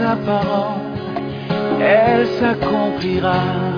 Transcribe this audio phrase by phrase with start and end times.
[0.00, 0.16] sa
[1.80, 3.69] elle s'accomplira.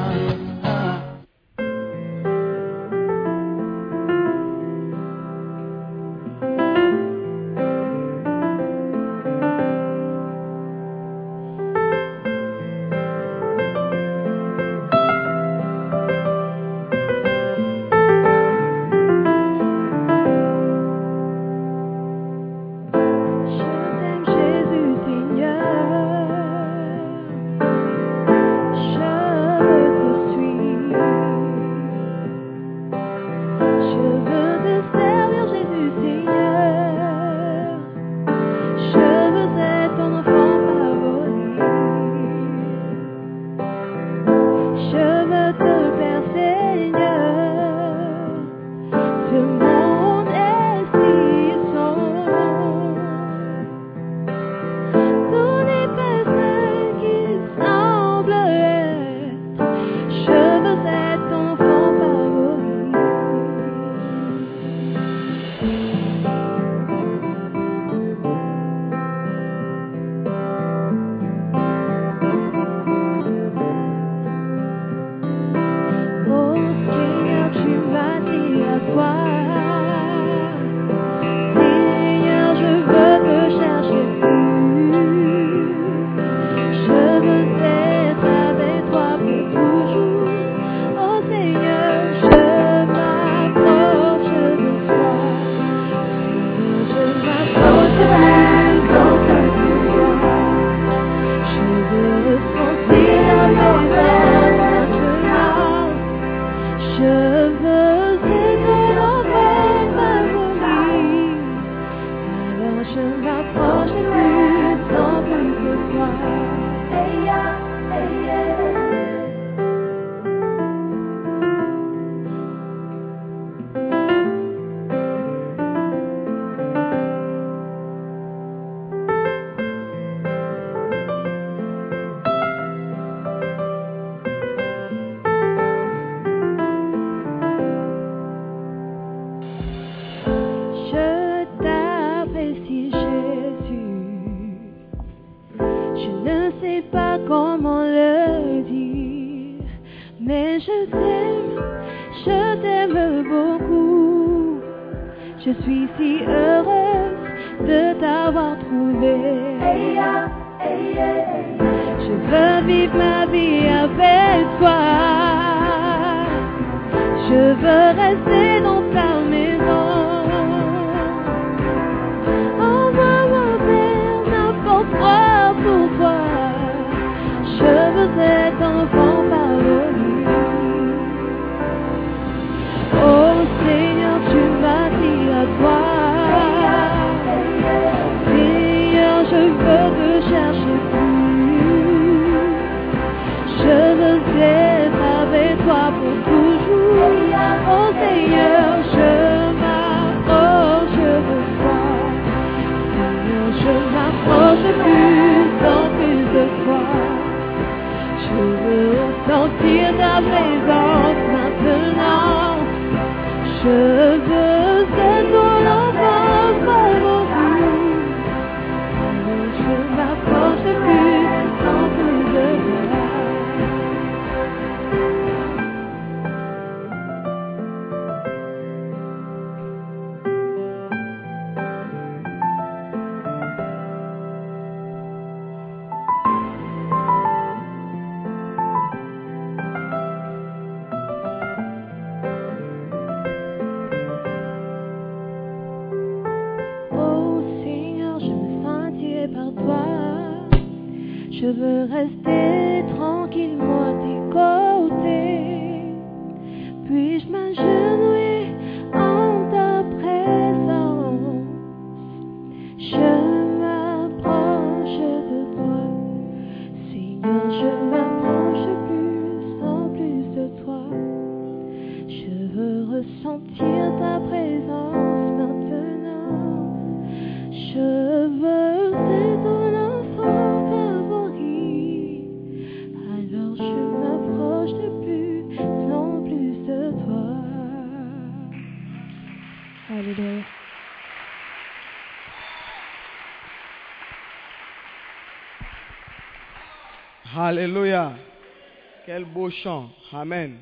[299.32, 299.88] Beau chant.
[300.12, 300.58] Amen.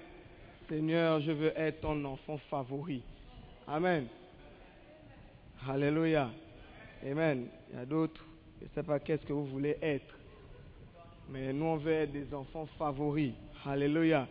[0.69, 3.03] Seigneur, je veux être ton enfant favori.
[3.67, 4.07] Amen.
[5.69, 6.31] Alléluia.
[7.05, 7.47] Amen.
[7.71, 8.25] Il y a d'autres,
[8.61, 10.15] je ne sais pas qu'est-ce que vous voulez être.
[11.29, 13.33] Mais nous, on veut être des enfants favoris.
[13.67, 14.29] Alléluia.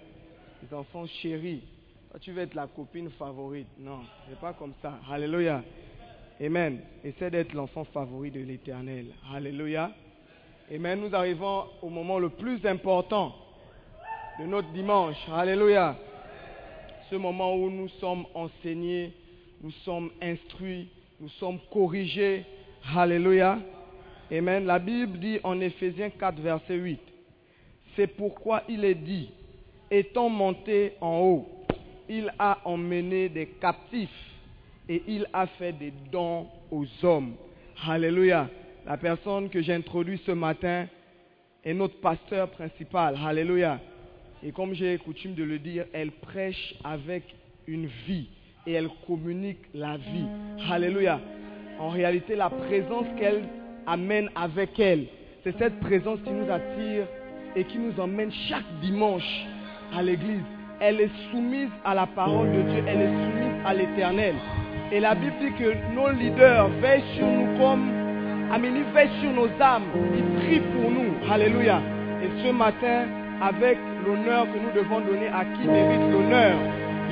[0.63, 1.63] Des enfants chéris.
[2.09, 3.68] Toi, tu veux être la copine favorite.
[3.77, 5.00] Non, c'est pas comme ça.
[5.09, 5.63] Alléluia.
[6.42, 6.80] Amen.
[7.03, 9.07] Essaie d'être l'enfant favori de l'éternel.
[9.33, 9.92] Alléluia.
[10.74, 11.01] Amen.
[11.01, 13.35] Nous arrivons au moment le plus important
[14.39, 15.18] de notre dimanche.
[15.33, 15.97] Alléluia.
[17.09, 19.12] Ce moment où nous sommes enseignés,
[19.62, 20.88] nous sommes instruits,
[21.19, 22.45] nous sommes corrigés.
[22.95, 23.59] Alléluia.
[24.31, 24.65] Amen.
[24.65, 27.00] La Bible dit en Éphésiens 4, verset 8,
[27.95, 29.30] c'est pourquoi il est dit,
[29.91, 31.50] étant monté en haut,
[32.07, 34.09] il a emmené des captifs
[34.88, 37.33] et il a fait des dons aux hommes.
[37.85, 38.50] Alléluia.
[38.85, 40.88] La personne que j'introduis ce matin
[41.63, 43.18] est notre pasteur principal.
[43.24, 43.80] Alléluia.
[44.44, 47.24] Et comme j'ai coutume de le dire, elle prêche avec
[47.68, 48.27] une vie
[48.65, 50.25] et elle communique la vie.
[50.69, 51.19] Alléluia.
[51.80, 53.44] En réalité, la présence qu'elle
[53.86, 55.06] amène avec elle,
[55.44, 57.06] c'est cette présence qui nous attire
[57.56, 59.45] et qui nous emmène chaque dimanche
[59.94, 60.44] à l'église.
[60.80, 64.35] Elle est soumise à la parole de Dieu, elle est soumise à l'éternel.
[64.92, 68.00] Et la Bible dit que nos leaders veillent sur nous comme
[68.51, 69.83] Amélie veille sur nos âmes.
[70.18, 71.13] Ils prient pour nous.
[71.31, 71.80] Alléluia.
[72.24, 73.06] Et ce matin,
[73.42, 73.77] avec
[74.09, 76.56] l'honneur que nous devons donner à qui mérite l'honneur,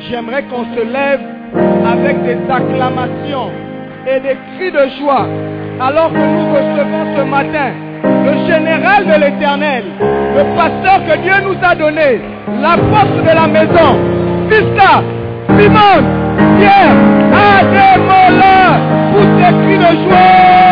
[0.09, 1.21] j'aimerais qu'on se lève
[1.85, 3.51] avec des acclamations
[4.07, 5.27] et des cris de joie
[5.79, 7.71] alors que nous recevons ce matin
[8.03, 12.19] le général de l'éternel, le pasteur que Dieu nous a donné,
[12.61, 13.89] l'apôtre de la maison,
[14.49, 15.03] Vista,
[15.57, 15.97] Simon,
[16.57, 16.95] Pierre,
[17.57, 18.79] Adémola,
[19.13, 20.66] pour ces cris de joie.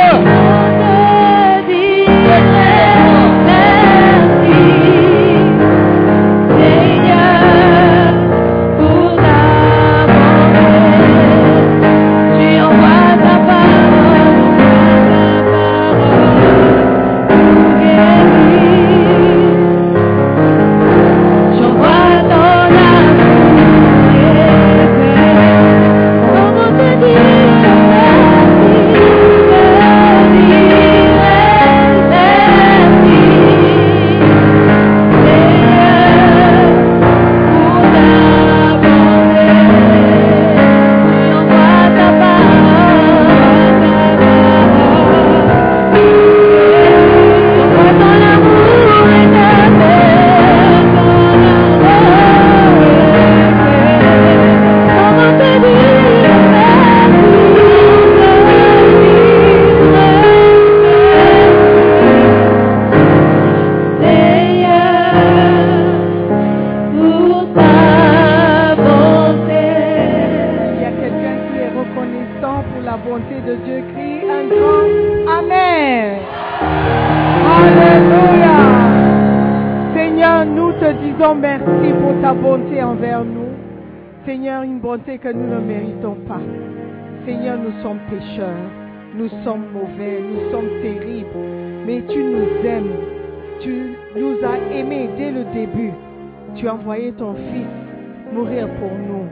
[97.17, 99.25] Ton Fils mourir pour nous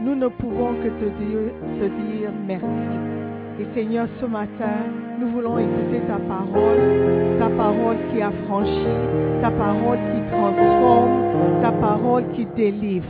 [0.00, 2.66] nous ne pouvons que te dire, merci.
[3.60, 4.84] Et Seigneur, ce matin,
[5.20, 12.24] nous voulons écouter ta parole, ta parole qui affranchit, ta parole qui transforme, ta parole
[12.34, 13.06] qui délivre.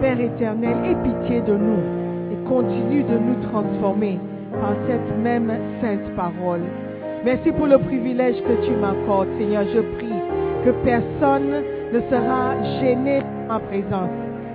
[0.00, 4.18] Père éternel, aie pitié de nous et continue de nous transformer
[4.52, 5.52] par cette même
[5.82, 6.62] sainte parole.
[7.24, 9.64] Merci pour le privilège que tu m'accordes, Seigneur.
[9.74, 10.20] Je prie
[10.64, 11.62] que personne
[11.96, 14.10] ne sera gêné par ma présence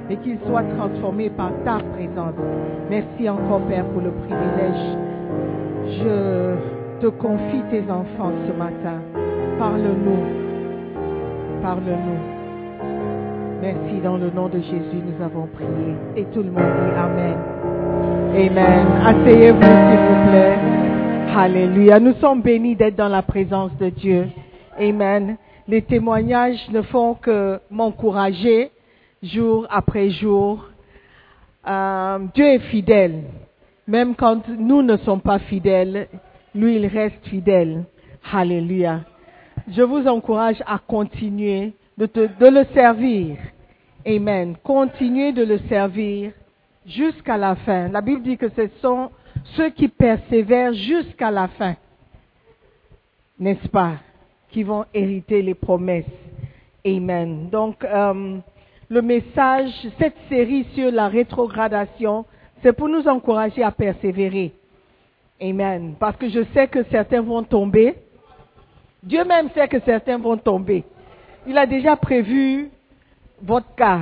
[0.09, 2.35] et qu'il soit transformé par ta présence.
[2.89, 4.97] Merci encore, Père, pour le privilège.
[5.99, 9.01] Je te confie tes enfants ce matin.
[9.57, 10.23] Parle-nous.
[11.61, 12.19] parle-nous.
[13.61, 15.95] Merci dans le nom de Jésus, nous avons prié.
[16.17, 17.37] Et tout le monde dit Amen.
[18.35, 18.87] Amen.
[19.05, 20.57] Asseyez-vous, s'il vous plaît.
[21.35, 21.99] Alléluia.
[21.99, 24.27] Nous sommes bénis d'être dans la présence de Dieu.
[24.79, 25.37] Amen.
[25.67, 28.71] Les témoignages ne font que m'encourager
[29.21, 30.67] jour après jour.
[31.67, 33.23] Euh, Dieu est fidèle.
[33.87, 36.07] Même quand nous ne sommes pas fidèles,
[36.55, 37.83] lui, il reste fidèle.
[38.31, 39.01] Alléluia.
[39.69, 43.37] Je vous encourage à continuer de, de le servir.
[44.05, 44.55] Amen.
[44.63, 46.31] Continuez de le servir
[46.85, 47.87] jusqu'à la fin.
[47.89, 49.11] La Bible dit que ce sont
[49.55, 51.75] ceux qui persévèrent jusqu'à la fin,
[53.39, 53.95] n'est-ce pas,
[54.51, 56.05] qui vont hériter les promesses.
[56.85, 57.49] Amen.
[57.49, 58.37] Donc, euh,
[58.89, 62.25] le message, cette série sur la rétrogradation,
[62.61, 64.51] c'est pour nous encourager à persévérer.
[65.41, 65.95] Amen.
[65.99, 67.95] Parce que je sais que certains vont tomber.
[69.01, 70.83] Dieu même sait que certains vont tomber.
[71.47, 72.69] Il a déjà prévu
[73.41, 74.01] votre cas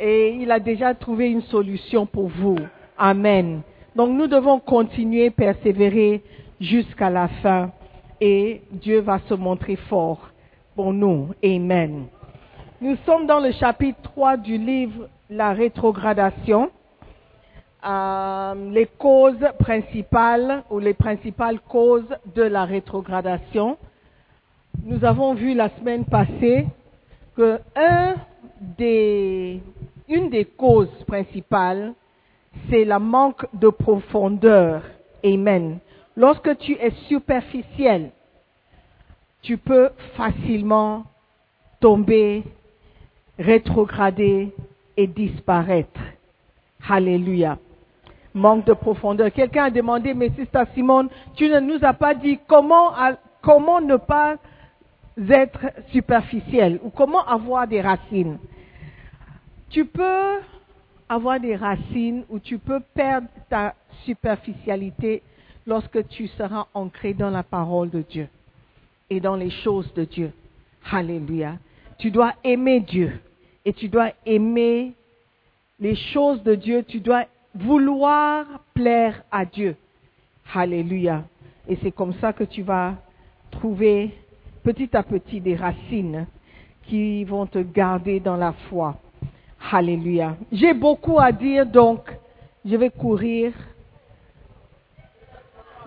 [0.00, 2.56] et il a déjà trouvé une solution pour vous.
[2.96, 3.60] Amen.
[3.94, 6.22] Donc nous devons continuer, persévérer
[6.60, 7.70] jusqu'à la fin
[8.20, 10.30] et Dieu va se montrer fort
[10.74, 11.34] pour nous.
[11.44, 12.06] Amen.
[12.80, 16.70] Nous sommes dans le chapitre 3 du livre La rétrogradation.
[17.84, 23.76] Euh, les causes principales ou les principales causes de la rétrogradation.
[24.84, 26.66] Nous avons vu la semaine passée
[27.36, 27.58] que
[28.76, 29.60] des,
[30.08, 31.94] une des causes principales,
[32.68, 34.82] c'est le manque de profondeur.
[35.24, 35.78] Amen.
[36.18, 38.10] Lorsque tu es superficiel,
[39.40, 41.04] tu peux facilement
[41.78, 42.42] tomber,
[43.38, 44.52] rétrograder
[44.96, 46.00] et disparaître.
[46.88, 47.56] Alléluia.
[48.34, 49.30] Manque de profondeur.
[49.30, 52.94] Quelqu'un a demandé, mais Sister Simone, tu ne nous as pas dit comment,
[53.40, 54.38] comment ne pas
[55.30, 58.38] être superficiel ou comment avoir des racines.
[59.70, 60.40] Tu peux
[61.08, 65.22] avoir des racines ou tu peux perdre ta superficialité
[65.68, 68.28] lorsque tu seras ancré dans la parole de Dieu
[69.10, 70.32] et dans les choses de Dieu.
[70.90, 71.58] Alléluia.
[71.98, 73.20] Tu dois aimer Dieu
[73.66, 74.94] et tu dois aimer
[75.78, 76.84] les choses de Dieu.
[76.88, 79.76] Tu dois vouloir plaire à Dieu.
[80.54, 81.24] Alléluia.
[81.68, 82.94] Et c'est comme ça que tu vas
[83.50, 84.14] trouver
[84.64, 86.26] petit à petit des racines
[86.84, 88.96] qui vont te garder dans la foi.
[89.70, 90.34] Alléluia.
[90.50, 92.00] J'ai beaucoup à dire, donc
[92.64, 93.52] je vais courir.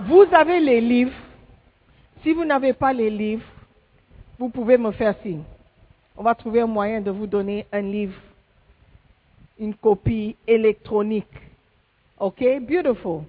[0.08, 1.14] Vous avez les livres.
[2.24, 3.46] Si vous n'avez pas les livres,
[4.40, 5.44] vous pouvez me faire signe.
[6.18, 8.20] On va trouver un moyen de vous donner un livre,
[9.60, 11.28] une copie électronique.
[12.20, 12.44] OK?
[12.62, 13.22] Beautiful.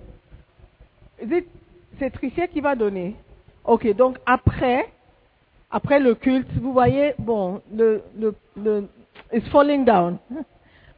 [1.98, 3.16] C'est Tricia qui va donner.
[3.64, 4.88] OK, donc après,
[5.70, 8.88] après le culte, vous voyez, bon, le, le, le,
[9.32, 10.16] it's falling down.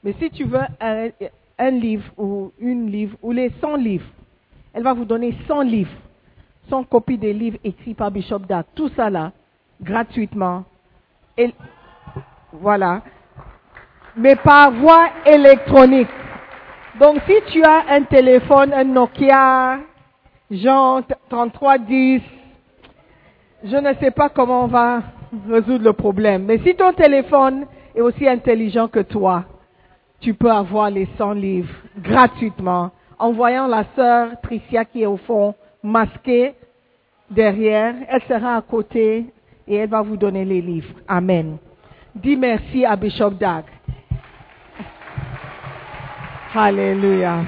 [0.03, 1.09] Mais si tu veux un,
[1.59, 4.07] un livre ou une livre ou les 100 livres,
[4.75, 5.97] elle va vous donner 100 livres,
[6.69, 9.31] 100 copies des livres écrits par Bishop Dag, tout ça là,
[9.81, 10.65] gratuitement.
[11.39, 11.55] Et,
[12.53, 13.03] voilà.
[14.17, 16.09] Mais par voie électronique.
[17.01, 19.79] Donc si tu as un téléphone, un Nokia,
[20.51, 22.21] genre 3310,
[23.65, 25.03] je ne sais pas comment on va
[25.49, 26.45] résoudre le problème.
[26.45, 29.45] Mais si ton téléphone est aussi intelligent que toi,
[30.21, 35.17] tu peux avoir les 100 livres gratuitement en voyant la sœur Tricia qui est au
[35.17, 36.55] fond masquée
[37.31, 37.95] derrière.
[38.09, 39.27] Elle sera à côté
[39.67, 40.95] et elle va vous donner les livres.
[41.09, 41.59] Amen.
[42.15, 43.65] Dis merci à Bishop Dag.
[46.55, 47.41] Alléluia.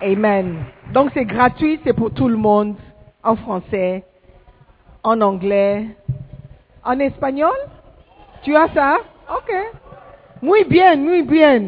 [0.00, 0.64] Amen.
[0.92, 2.76] Donc c'est gratuit, c'est pour tout le monde,
[3.24, 4.04] en français,
[5.02, 5.86] en anglais,
[6.84, 7.56] en espagnol.
[8.42, 8.98] Tu as ça?
[9.28, 9.52] Ok.
[10.42, 11.62] Muy bien, muy bien.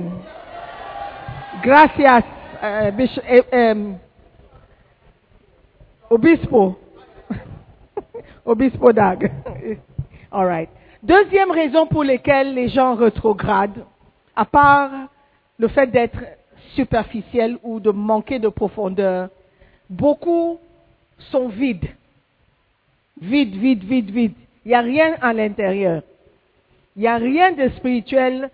[1.62, 2.22] Gracias,
[2.62, 3.98] eh, em,
[6.10, 6.76] Obispo.
[8.44, 9.30] Obispo Dag.
[10.30, 10.68] All right.
[11.02, 13.84] Deuxième raison pour laquelle les gens rétrogradent,
[14.34, 14.90] à part
[15.58, 16.18] le fait d'être
[16.74, 19.28] superficiel ou de manquer de profondeur,
[19.88, 20.58] beaucoup
[21.30, 21.88] sont vides.
[23.20, 24.34] Vide, vide, vide, vide.
[24.64, 26.02] Il n'y a rien à l'intérieur.
[26.96, 28.50] Il n'y a rien de spirituel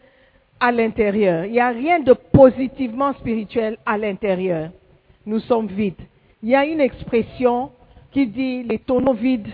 [0.65, 1.45] à l'intérieur.
[1.45, 4.71] Il n'y a rien de positivement spirituel à l'intérieur.
[5.27, 6.01] Nous sommes vides.
[6.43, 7.71] Il y a une expression
[8.11, 9.53] qui dit les tonneaux vides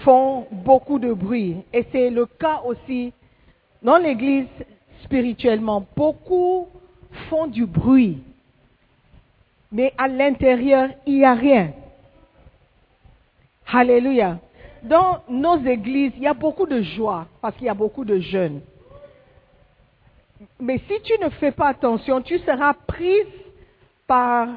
[0.00, 1.56] font beaucoup de bruit.
[1.72, 3.14] Et c'est le cas aussi
[3.82, 4.46] dans l'église
[5.04, 5.86] spirituellement.
[5.96, 6.68] Beaucoup
[7.30, 8.18] font du bruit.
[9.72, 11.72] Mais à l'intérieur, il n'y a rien.
[13.72, 14.38] Alléluia.
[14.82, 18.18] dans nos églises, il y a beaucoup de joie parce qu'il y a beaucoup de
[18.18, 18.60] jeunes.
[20.60, 23.26] Mais si tu ne fais pas attention, tu seras prise
[24.06, 24.48] par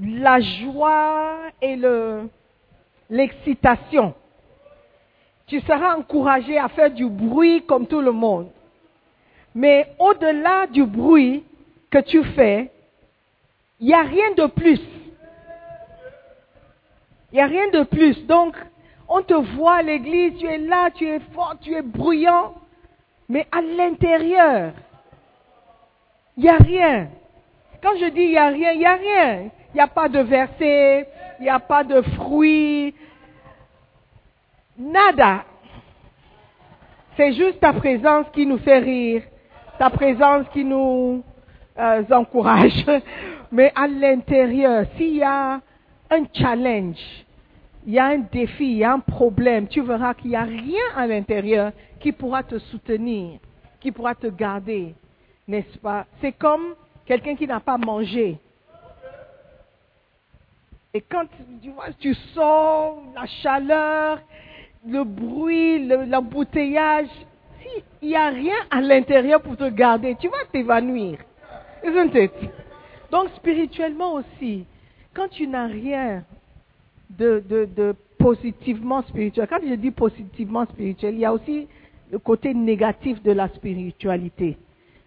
[0.00, 2.28] la joie et le,
[3.10, 4.14] l'excitation.
[5.46, 8.48] Tu seras encouragé à faire du bruit comme tout le monde.
[9.54, 11.44] Mais au-delà du bruit
[11.90, 12.70] que tu fais,
[13.80, 14.80] il n'y a rien de plus.
[17.32, 18.26] Il n'y a rien de plus.
[18.26, 18.56] Donc,
[19.08, 22.54] on te voit à l'église, tu es là, tu es fort, tu es bruyant,
[23.28, 24.72] mais à l'intérieur,
[26.36, 27.08] il n'y a rien.
[27.82, 29.50] Quand je dis il n'y a rien, il n'y a rien.
[29.74, 31.08] Il n'y a pas de verset,
[31.40, 32.94] il n'y a pas de fruits,
[34.78, 35.44] nada.
[37.16, 39.22] C'est juste ta présence qui nous fait rire,
[39.78, 41.24] ta présence qui nous
[41.78, 42.84] euh, encourage.
[43.52, 45.60] Mais à l'intérieur, s'il y a
[46.10, 47.23] un challenge,
[47.86, 50.42] il y a un défi, il y a un problème, tu verras qu'il n'y a
[50.44, 53.38] rien à l'intérieur qui pourra te soutenir,
[53.80, 54.94] qui pourra te garder,
[55.46, 56.06] n'est-ce pas?
[56.20, 56.74] C'est comme
[57.04, 58.38] quelqu'un qui n'a pas mangé.
[60.92, 61.24] Et quand
[61.60, 64.20] tu, vois, tu sors, la chaleur,
[64.86, 67.08] le bruit, le- l'embouteillage,
[68.00, 71.18] s'il n'y a rien à l'intérieur pour te garder, tu vas t'évanouir.
[71.84, 72.32] Isn't it?
[73.10, 74.64] Donc spirituellement aussi,
[75.12, 76.22] quand tu n'as rien
[77.18, 81.66] de, positivement spirituel, quand je dis positivement spirituel, il y a aussi
[82.10, 84.56] le côté négatif de la spiritualité.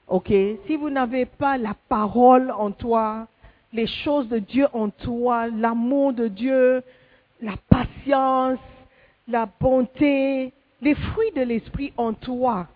[0.08, 0.32] Ok?
[0.68, 3.28] Si vous n'avez pas la parole en toi,
[3.74, 6.82] les choses de Dieu en toi, l'amour de Dieu,
[7.42, 8.60] la patience,
[9.28, 12.68] la bonté, les fruits de l'esprit en toi,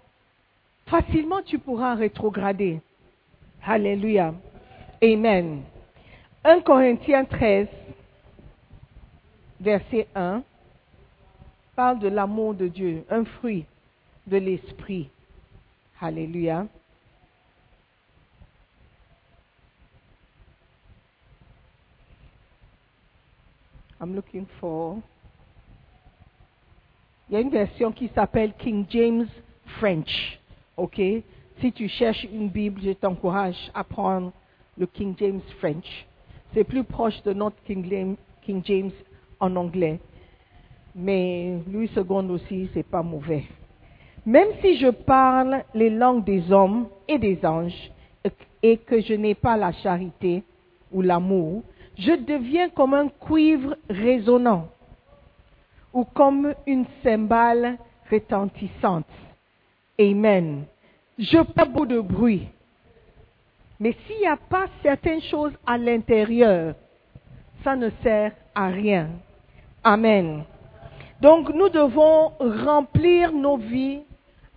[0.88, 2.82] facilement tu pourras rétrograder.
[3.66, 4.34] Alléluia.
[5.04, 5.62] Amen.
[6.44, 7.68] 1 Corinthiens 13,
[9.62, 10.44] verset 1,
[11.76, 13.66] parle de l'amour de Dieu, un fruit
[14.28, 15.10] de l'esprit.
[16.00, 16.68] Alléluia.
[24.02, 24.98] I'm looking for.
[27.30, 29.28] Il y a une version qui s'appelle King James
[29.80, 30.40] French.
[30.76, 31.00] OK?
[31.62, 34.34] Si tu cherches une Bible, je t'encourage à prendre
[34.76, 36.08] le King James French.
[36.54, 38.92] C'est plus proche de notre King James, King James
[39.42, 40.00] en anglais.
[40.96, 43.44] Mais Louis II aussi, c'est pas mauvais.
[44.26, 47.92] Même si je parle les langues des hommes et des anges
[48.64, 50.44] et que je n'ai pas la charité
[50.92, 51.64] ou l'amour,
[51.98, 54.68] je deviens comme un cuivre résonnant
[55.94, 57.78] ou comme une cymbale
[58.10, 59.08] retentissante.
[60.00, 60.66] Amen.
[61.18, 62.48] Je pas beaucoup de bruit.
[63.80, 66.76] Mais s'il n'y a pas certaines choses à l'intérieur,
[67.64, 69.10] ça ne sert à rien.
[69.84, 70.44] Amen.
[71.22, 74.02] Donc nous devons remplir nos vies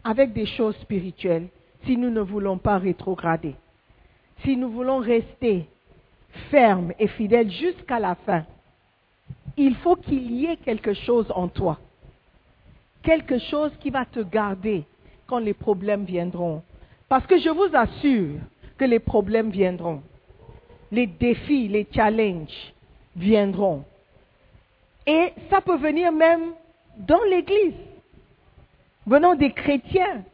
[0.02, 1.48] avec des choses spirituelles
[1.84, 3.54] si nous ne voulons pas rétrograder.
[4.42, 5.66] Si nous voulons rester
[6.50, 8.44] fermes et fidèles jusqu'à la fin,
[9.56, 11.78] il faut qu'il y ait quelque chose en toi.
[13.02, 14.84] Quelque chose qui va te garder
[15.26, 16.62] quand les problèmes viendront.
[17.08, 18.40] Parce que je vous assure
[18.76, 20.02] que les problèmes viendront.
[20.90, 22.74] Les défis, les challenges
[23.16, 23.84] viendront.
[25.06, 26.52] Et ça peut venir même
[26.96, 27.74] dans l'Église,
[29.06, 30.24] venant des chrétiens.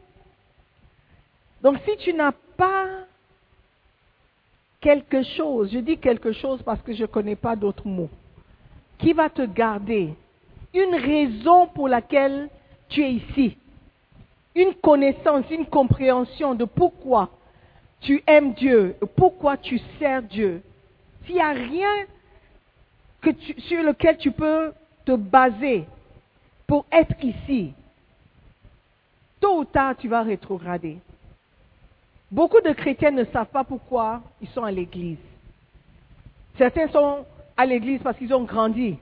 [1.61, 2.85] Donc si tu n'as pas
[4.79, 8.09] quelque chose, je dis quelque chose parce que je ne connais pas d'autres mots,
[8.97, 10.13] qui va te garder,
[10.73, 12.49] une raison pour laquelle
[12.89, 13.57] tu es ici,
[14.55, 17.29] une connaissance, une compréhension de pourquoi
[18.01, 20.61] tu aimes Dieu, pourquoi tu sers Dieu.
[21.25, 22.05] S'il n'y a rien
[23.67, 24.73] sur lequel tu peux
[25.05, 25.85] te baser
[26.67, 27.73] pour être ici,
[29.39, 30.97] tôt ou tard tu vas rétrograder.
[32.31, 35.17] Beaucoup de chrétiens ne savent pas pourquoi ils sont à l'église.
[36.57, 37.25] Certains sont
[37.57, 38.97] à l'église parce qu'ils ont grandi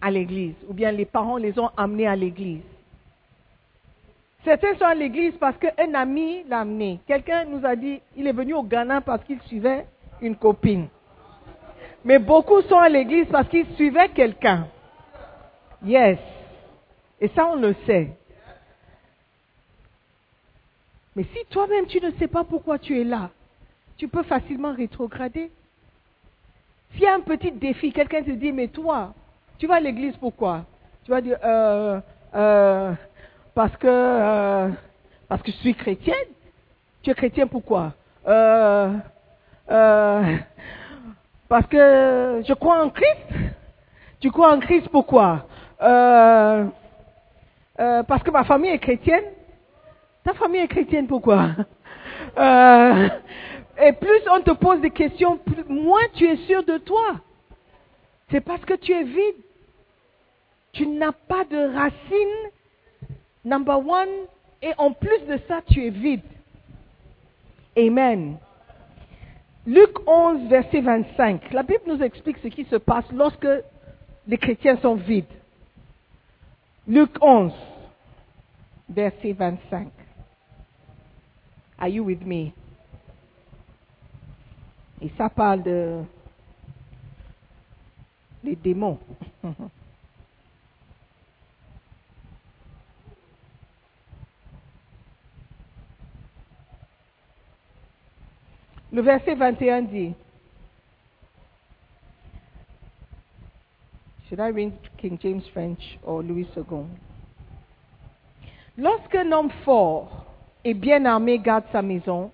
[0.00, 2.62] à l'église, ou bien les parents les ont amenés à l'église.
[4.44, 7.00] Certains sont à l'église parce qu'un ami l'a amené.
[7.06, 9.86] Quelqu'un nous a dit, il est venu au Ghana parce qu'il suivait
[10.20, 10.88] une copine.
[12.04, 14.68] Mais beaucoup sont à l'église parce qu'ils suivaient quelqu'un.
[15.84, 16.18] Yes.
[17.20, 18.10] Et ça, on le sait.
[21.16, 23.30] Mais si toi-même, tu ne sais pas pourquoi tu es là,
[23.96, 25.50] tu peux facilement rétrograder.
[26.92, 29.12] S'il y a un petit défi, quelqu'un te dit, mais toi,
[29.58, 30.64] tu vas à l'église pourquoi?
[31.04, 32.00] Tu vas dire, euh,
[32.34, 32.92] euh,
[33.54, 34.70] parce que, euh,
[35.28, 36.14] parce que je suis chrétienne.
[37.02, 37.94] Tu es chrétien pourquoi?
[38.26, 38.94] Euh,
[39.70, 40.36] euh,
[41.48, 43.52] Parce que je crois en Christ.
[44.20, 45.46] Tu crois en Christ pourquoi?
[45.80, 46.64] Euh,
[47.80, 49.24] euh, parce que ma famille est chrétienne.
[50.24, 51.50] Ta famille est chrétienne, pourquoi?
[52.36, 53.08] Euh,
[53.80, 57.14] Et plus on te pose des questions, plus- moins tu es sûr de toi.
[58.30, 59.36] C'est parce que tu es vide.
[60.72, 62.50] Tu n'as pas de racines,
[63.44, 64.08] number one,
[64.62, 66.22] et en plus de ça, tu es vide.
[67.76, 68.36] Amen.
[69.66, 71.52] Luc 11, verset 25.
[71.52, 73.46] La Bible nous explique ce qui se passe lorsque
[74.26, 75.26] les chrétiens sont vides.
[76.86, 77.52] Luc 11,
[78.88, 79.88] verset 25.
[81.78, 82.52] Are you with me?
[85.00, 86.02] Et ça parle de
[88.42, 88.98] les démons.
[98.90, 100.14] Le verset 21 dit,
[104.28, 106.84] Should I read King James French or Louis II?
[108.78, 110.24] Lorsqu'un homme fort
[110.64, 112.30] et bien armé garde sa maison,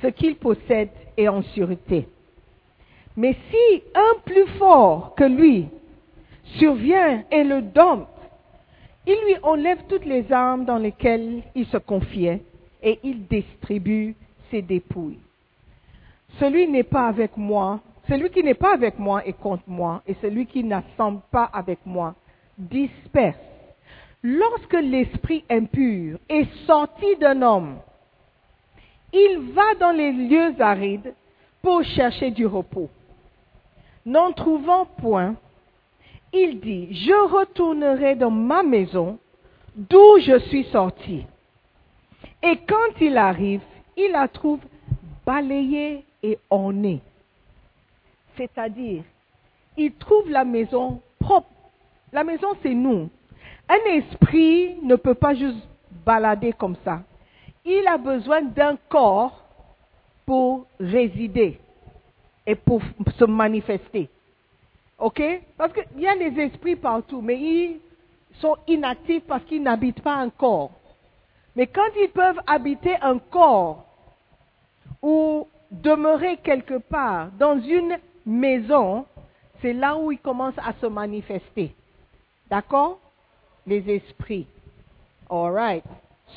[0.00, 2.08] ce qu'il possède est en sûreté.
[3.16, 5.66] Mais si un plus fort que lui
[6.58, 8.08] survient et le dompte,
[9.04, 12.42] il lui enlève toutes les armes dans lesquelles il se confiait
[12.82, 14.14] et il distribue
[14.50, 15.18] ses dépouilles.
[16.38, 20.14] Celui n'est pas avec moi, celui qui n'est pas avec moi est contre moi, et
[20.22, 22.14] celui qui n'assemble pas avec moi
[22.56, 23.36] disperse.
[24.22, 27.76] Lorsque l'esprit impur est sorti d'un homme,
[29.12, 31.14] il va dans les lieux arides
[31.62, 32.90] pour chercher du repos.
[34.04, 35.36] N'en trouvant point,
[36.32, 39.18] il dit, je retournerai dans ma maison
[39.76, 41.24] d'où je suis sorti.
[42.42, 43.62] Et quand il arrive,
[43.96, 44.60] il la trouve
[45.24, 47.00] balayée et ornée.
[48.36, 49.02] C'est-à-dire,
[49.76, 51.48] il trouve la maison propre.
[52.12, 53.08] La maison, c'est nous.
[53.68, 55.58] Un esprit ne peut pas juste
[56.04, 57.02] balader comme ça.
[57.64, 59.44] Il a besoin d'un corps
[60.24, 61.58] pour résider
[62.46, 62.80] et pour
[63.18, 64.08] se manifester.
[64.98, 65.22] OK?
[65.56, 67.80] Parce qu'il y a des esprits partout, mais ils
[68.40, 70.70] sont inactifs parce qu'ils n'habitent pas un corps.
[71.54, 73.84] Mais quand ils peuvent habiter un corps
[75.02, 79.06] ou demeurer quelque part dans une maison,
[79.60, 81.74] c'est là où ils commencent à se manifester.
[82.48, 82.98] D'accord?
[83.66, 84.46] Les esprits.
[85.28, 85.84] All right.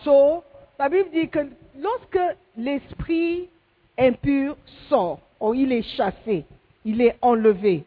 [0.04, 0.44] So,
[0.78, 1.40] la Bible dit que
[1.80, 2.20] lorsque
[2.58, 3.48] l'esprit
[3.98, 4.58] impur
[4.90, 6.46] sort, ou il est chassé,
[6.84, 7.84] il est enlevé,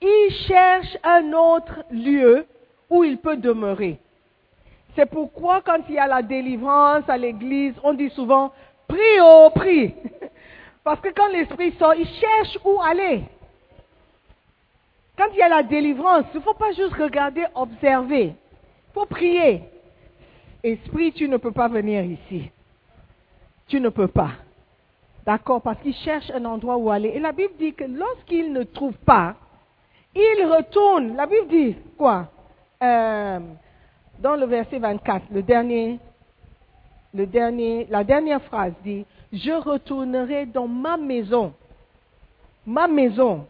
[0.00, 2.46] il cherche un autre lieu
[2.88, 3.98] où il peut demeurer.
[4.96, 8.52] C'est pourquoi quand il y a la délivrance à l'église, on dit souvent,
[8.90, 9.94] prie, oh, prie.
[10.84, 13.22] Parce que quand l'esprit sort, il cherche où aller.
[15.16, 18.34] Quand il y a la délivrance, il ne faut pas juste regarder, observer.
[18.34, 19.62] Il faut prier.
[20.62, 22.50] Esprit, tu ne peux pas venir ici.
[23.68, 24.30] Tu ne peux pas.
[25.24, 25.60] D'accord?
[25.60, 27.10] Parce qu'il cherche un endroit où aller.
[27.10, 29.36] Et la Bible dit que lorsqu'il ne trouve pas,
[30.14, 31.16] il retourne.
[31.16, 32.28] La Bible dit quoi?
[32.82, 33.38] Euh,
[34.18, 35.98] Dans le verset 24, le dernier,
[37.12, 41.52] la dernière phrase dit, je retournerai dans ma maison,
[42.66, 43.46] ma maison,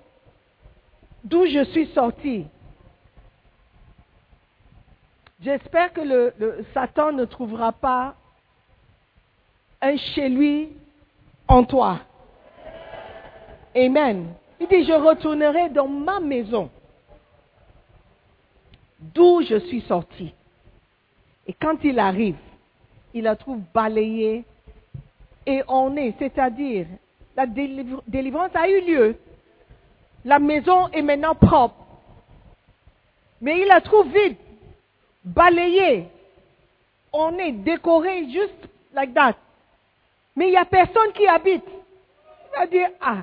[1.25, 2.47] d'où je suis sorti.
[5.43, 6.35] J'espère que
[6.75, 8.15] Satan ne trouvera pas
[9.81, 10.69] un chez lui
[11.49, 12.01] en toi.
[13.75, 14.35] Amen.
[14.61, 16.71] Il dit, je retournerai dans ma maison,
[18.99, 20.35] d'où je suis sorti.
[21.47, 22.37] Et quand il arrive,
[23.15, 24.45] il la trouve balayée
[25.47, 26.87] et ornée, c'est-à-dire
[27.37, 29.17] la délivr- délivrance a eu lieu.
[30.25, 31.77] La maison est maintenant propre.
[33.41, 34.37] Mais il la trouve vide,
[35.25, 36.09] balayée,
[37.13, 39.35] ornée, décorée, juste like that.
[40.37, 41.65] Mais il n'y a personne qui habite.
[41.67, 43.23] Il va dire, ah,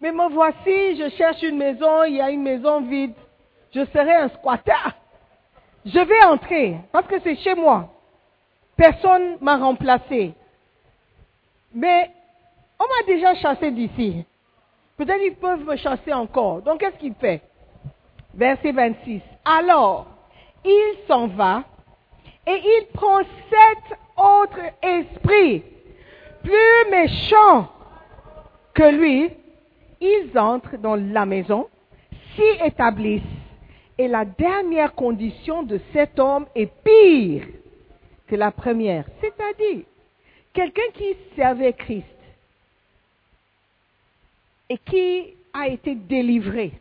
[0.00, 3.14] mais me voici, je cherche une maison, il y a une maison vide.
[3.74, 4.72] Je serai un squatter.
[5.86, 7.88] Je vais entrer parce que c'est chez moi.
[8.82, 10.34] Personne m'a remplacé.
[11.72, 12.10] Mais
[12.80, 14.24] on m'a déjà chassé d'ici.
[14.96, 16.62] Peut-être ils peuvent me chasser encore.
[16.62, 17.42] Donc qu'est-ce qu'il fait?
[18.34, 19.20] Verset 26.
[19.44, 20.08] Alors,
[20.64, 21.62] il s'en va
[22.44, 25.62] et il prend sept autres esprits
[26.42, 27.68] plus méchants
[28.74, 29.30] que lui.
[30.00, 31.68] Ils entrent dans la maison,
[32.34, 33.22] s'y établissent
[33.96, 37.44] et la dernière condition de cet homme est pire
[38.32, 39.04] que la première.
[39.20, 39.84] C'est-à-dire,
[40.54, 42.06] quelqu'un qui servait Christ
[44.70, 46.72] et qui a été délivré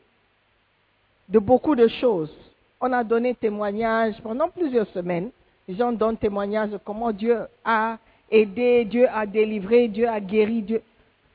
[1.27, 2.33] de beaucoup de choses,
[2.79, 5.29] on a donné témoignage pendant plusieurs semaines.
[5.67, 7.97] Les gens donnent témoignage de comment Dieu a
[8.31, 10.81] aidé, Dieu a délivré, Dieu a guéri, Dieu.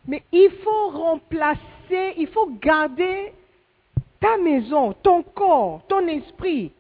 [0.09, 3.35] Mais il faut remplacer, il faut garder
[4.19, 6.73] ta maison, ton corps, ton esprit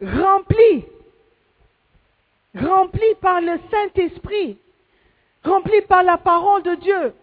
[0.00, 0.86] rempli,
[2.54, 4.58] rempli par le Saint-Esprit,
[5.44, 7.14] rempli par la parole de Dieu,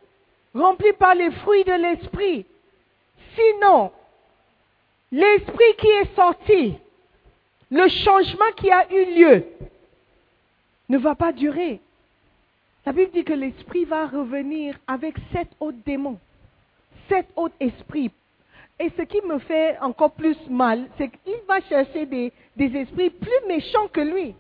[0.54, 2.46] rempli par les fruits de l'Esprit.
[3.36, 3.92] Sinon,
[5.12, 6.78] l'Esprit qui est sorti,
[7.70, 9.46] le changement qui a eu lieu,
[10.90, 11.80] ne va pas durer.
[12.86, 16.20] La Bible dit que l'Esprit va revenir avec sept autres démons,
[17.08, 18.12] sept autres esprits.
[18.80, 23.10] Et ce qui me fait encore plus mal, c'est qu'il va chercher des, des esprits
[23.10, 24.34] plus méchants que lui.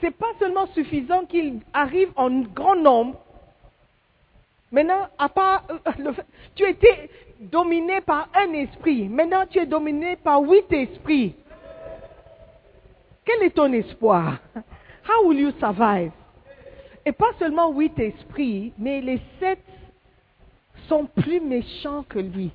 [0.00, 3.20] C'est pas seulement suffisant qu'il arrive en grand nombre.
[4.70, 6.12] Maintenant, à part, euh,
[6.54, 7.08] tu étais
[7.40, 9.08] dominé par un esprit.
[9.08, 11.34] Maintenant, tu es dominé par huit esprits.
[13.24, 14.38] Quel est ton espoir?
[15.08, 16.12] How will you survive?
[17.04, 19.62] Et pas seulement huit esprits, mais les sept
[20.88, 22.50] sont plus méchants que lui.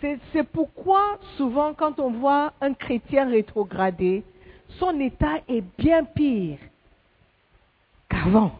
[0.00, 4.24] C'est pourquoi souvent quand on voit un chrétien rétrogradé,
[4.78, 6.58] son état est bien pire
[8.08, 8.58] qu'avant.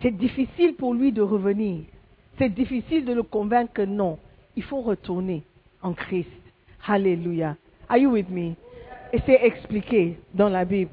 [0.00, 1.84] C'est difficile pour lui de revenir.
[2.38, 4.18] C'est difficile de le convaincre que non,
[4.56, 5.42] il faut retourner
[5.82, 6.30] en Christ.
[6.86, 7.56] Alléluia.
[7.88, 8.54] Are you with me?
[9.12, 10.90] Et c'est expliqué dans la Bible.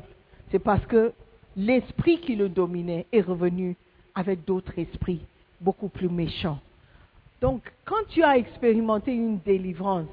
[0.51, 1.13] C'est parce que
[1.55, 3.75] l'esprit qui le dominait est revenu
[4.15, 5.21] avec d'autres esprits
[5.59, 6.59] beaucoup plus méchants.
[7.41, 10.07] Donc, quand tu as expérimenté une délivrance,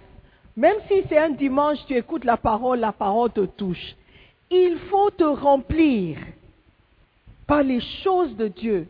[0.58, 3.94] même si c'est un dimanche, tu écoutes la parole, la parole te touche,
[4.50, 6.18] il faut te remplir
[7.46, 8.88] par les choses de Dieu.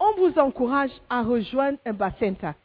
[0.00, 2.56] On vous encourage à rejoindre un bacenta.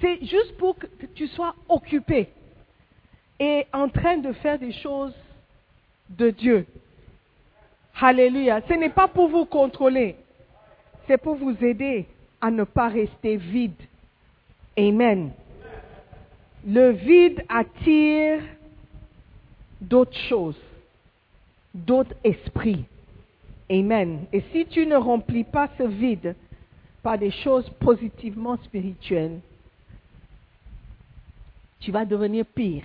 [0.00, 2.30] C'est juste pour que tu sois occupé
[3.38, 5.14] et en train de faire des choses
[6.08, 6.64] de Dieu.
[8.00, 8.62] Alléluia.
[8.66, 10.16] Ce n'est pas pour vous contrôler,
[11.06, 12.06] c'est pour vous aider
[12.40, 13.76] à ne pas rester vide.
[14.78, 15.32] Amen.
[16.66, 18.42] Le vide attire
[19.80, 20.60] d'autres choses,
[21.74, 22.84] d'autres esprits.
[23.70, 24.26] Amen.
[24.32, 26.34] Et si tu ne remplis pas ce vide
[27.02, 29.40] par des choses positivement spirituelles,
[31.80, 32.84] tu vas devenir pire.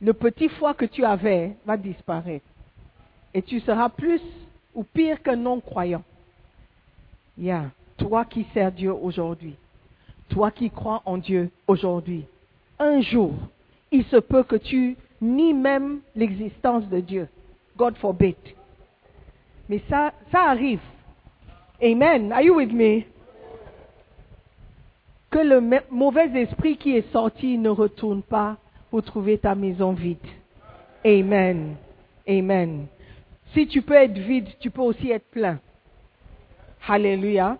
[0.00, 2.44] Le petit foie que tu avais va disparaître.
[3.32, 4.20] Et tu seras plus
[4.74, 6.02] ou pire qu'un non-croyant.
[7.38, 7.70] Yeah.
[7.96, 9.54] Toi qui sers Dieu aujourd'hui,
[10.28, 12.24] toi qui crois en Dieu aujourd'hui,
[12.78, 13.32] un jour,
[13.92, 17.28] il se peut que tu nies même l'existence de Dieu.
[17.76, 18.36] God forbid.
[19.68, 20.80] Mais ça, ça arrive.
[21.82, 22.32] Amen.
[22.32, 23.04] Are you with me?
[25.30, 25.60] Que le
[25.90, 28.56] mauvais esprit qui est sorti ne retourne pas
[28.90, 30.18] pour trouver ta maison vide.
[31.04, 31.76] Amen.
[32.28, 32.86] Amen.
[33.52, 35.58] Si tu peux être vide, tu peux aussi être plein.
[36.86, 37.58] Alléluia.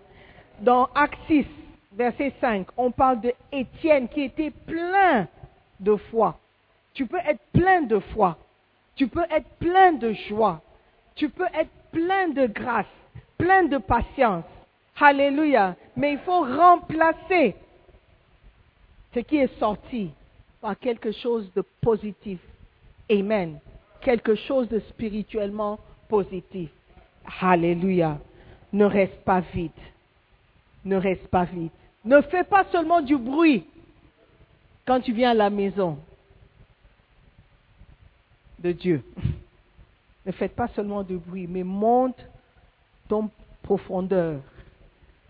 [0.61, 1.45] Dans Acte 6,
[1.95, 3.33] verset 5, on parle de
[4.11, 5.27] qui était plein
[5.79, 6.37] de foi.
[6.93, 8.37] Tu peux être plein de foi.
[8.95, 10.61] Tu peux être plein de joie.
[11.15, 12.85] Tu peux être plein de grâce,
[13.37, 14.45] plein de patience.
[14.99, 15.75] Alléluia.
[15.95, 17.55] Mais il faut remplacer
[19.13, 20.11] ce qui est sorti
[20.61, 22.39] par quelque chose de positif.
[23.09, 23.59] Amen.
[24.01, 26.69] Quelque chose de spirituellement positif.
[27.41, 28.17] Alléluia.
[28.71, 29.71] Ne reste pas vide.
[30.85, 31.71] Ne reste pas vide.
[32.05, 33.65] Ne fais pas seulement du bruit
[34.85, 35.97] quand tu viens à la maison
[38.59, 39.03] de Dieu.
[40.25, 42.17] Ne faites pas seulement du bruit, mais monte
[43.07, 43.29] ton
[43.61, 44.39] profondeur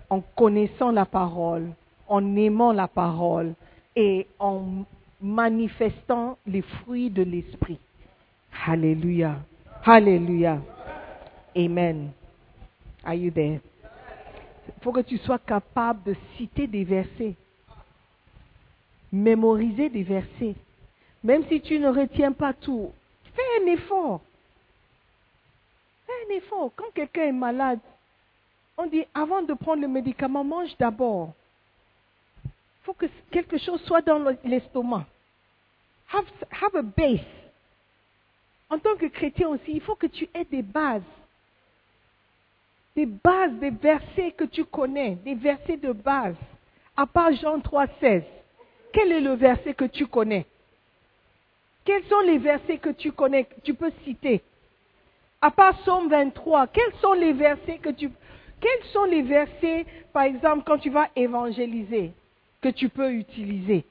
[0.09, 1.71] en connaissant la parole,
[2.07, 3.55] en aimant la parole
[3.93, 4.85] et en
[5.21, 7.77] manifestant les fruits de l'esprit.
[8.65, 9.35] Alléluia.
[9.83, 10.61] Alléluia.
[11.57, 12.11] Amen.
[13.03, 13.59] Are you there?
[14.85, 17.33] Il faut que tu sois capable de citer des versets,
[19.11, 20.53] mémoriser des versets.
[21.23, 22.91] Même si tu ne retiens pas tout,
[23.33, 24.21] fais un effort.
[26.05, 26.69] Fais un effort.
[26.75, 27.79] Quand quelqu'un est malade,
[28.77, 31.33] on dit avant de prendre le médicament, mange d'abord.
[32.45, 35.07] Il faut que quelque chose soit dans le- l'estomac.
[36.13, 37.25] Have a base.
[38.69, 41.01] En tant que chrétien aussi, il faut que tu aies des bases.
[42.95, 46.35] Des bases, des versets que tu connais, des versets de base.
[46.95, 48.23] À part Jean 3, 16.
[48.93, 50.45] Quel est le verset que tu connais?
[51.83, 54.41] Quels sont les versets que tu connais, que tu peux citer?
[55.41, 56.93] À part Psaume 23, quels.
[58.61, 62.13] Quels sont les versets, par exemple, quand tu vas évangéliser,
[62.61, 63.85] que tu peux utiliser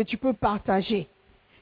[0.00, 1.08] que tu peux partager?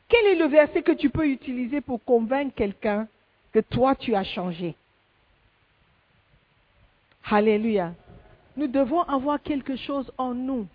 [0.08, 3.08] Quel est le verset que tu peux utiliser pour convaincre quelqu'un
[3.52, 4.76] que toi tu as changé?
[7.30, 7.92] Alléluia.
[8.56, 10.66] Nous devons avoir quelque chose en nous.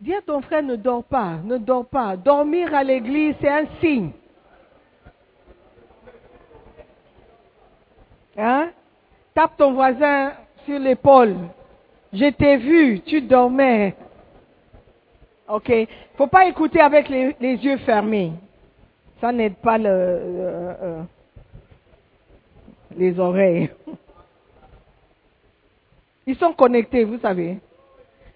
[0.00, 2.16] Dis à ton frère, ne dors pas, ne dors pas.
[2.16, 4.10] Dormir à l'église, c'est un signe.
[8.36, 8.70] Hein?
[9.34, 10.32] Tape ton voisin
[10.64, 11.36] sur l'épaule.
[12.12, 13.94] Je t'ai vu, tu dormais.
[15.48, 15.72] Ok?
[16.16, 18.32] Faut pas écouter avec les, yeux fermés.
[19.20, 21.04] Ça n'aide pas le,
[22.96, 23.70] les oreilles.
[26.26, 27.58] Ils sont connectés, vous savez.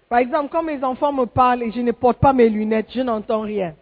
[0.09, 3.01] Par exemple, quand mes enfants me parlent et je ne porte pas mes lunettes, je
[3.01, 3.73] n'entends rien.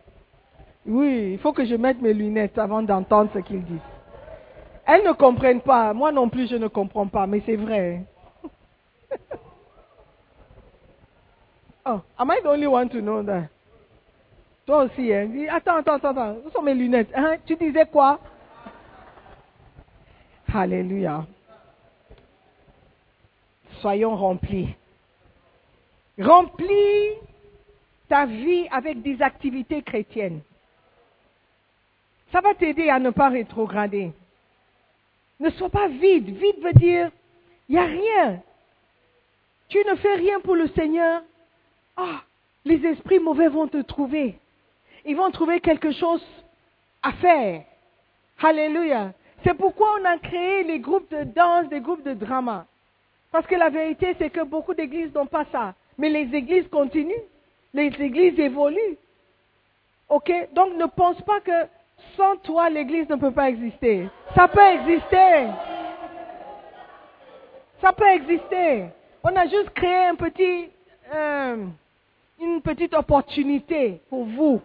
[0.86, 3.80] Oui, il faut que je mette mes lunettes avant d'entendre ce qu'ils disent.
[4.86, 5.94] Elles ne comprennent pas.
[5.94, 8.04] Moi non plus, je ne comprends pas, mais c'est vrai.
[11.86, 13.50] oh, am I the only one to know that?
[14.68, 15.30] Toi aussi, hein?
[15.52, 17.12] Attends, attends, attends, où sont mes lunettes?
[17.16, 17.38] Hein?
[17.46, 18.20] Tu disais quoi?
[20.54, 21.26] Alléluia.
[23.86, 24.70] Soyons remplis.
[26.20, 27.20] Remplis
[28.10, 30.42] ta vie avec des activités chrétiennes.
[32.32, 34.12] Ça va t'aider à ne pas rétrograder.
[35.40, 36.32] Ne sois pas vide.
[36.32, 37.12] Vide veut dire,
[37.70, 38.42] il n'y a rien.
[39.70, 41.22] Tu ne fais rien pour le Seigneur.
[41.96, 42.24] Ah,
[42.66, 44.40] les esprits mauvais vont te trouver.
[45.06, 46.26] Ils vont trouver quelque chose
[47.04, 47.64] à faire.
[48.42, 49.14] Alléluia.
[49.44, 52.66] C'est pourquoi on a créé les groupes de danse, des groupes de drama.
[53.36, 55.74] Parce que la vérité, c'est que beaucoup d'églises n'ont pas ça.
[55.98, 57.26] Mais les églises continuent.
[57.74, 58.98] Les églises évoluent.
[60.08, 60.32] OK?
[60.54, 61.68] Donc ne pense pas que
[62.16, 64.08] sans toi, l'église ne peut pas exister.
[64.36, 65.48] Ça peut exister.
[67.82, 68.86] Ça peut exister.
[69.22, 70.72] On a juste créé
[71.14, 71.66] euh,
[72.40, 74.62] une petite opportunité pour vous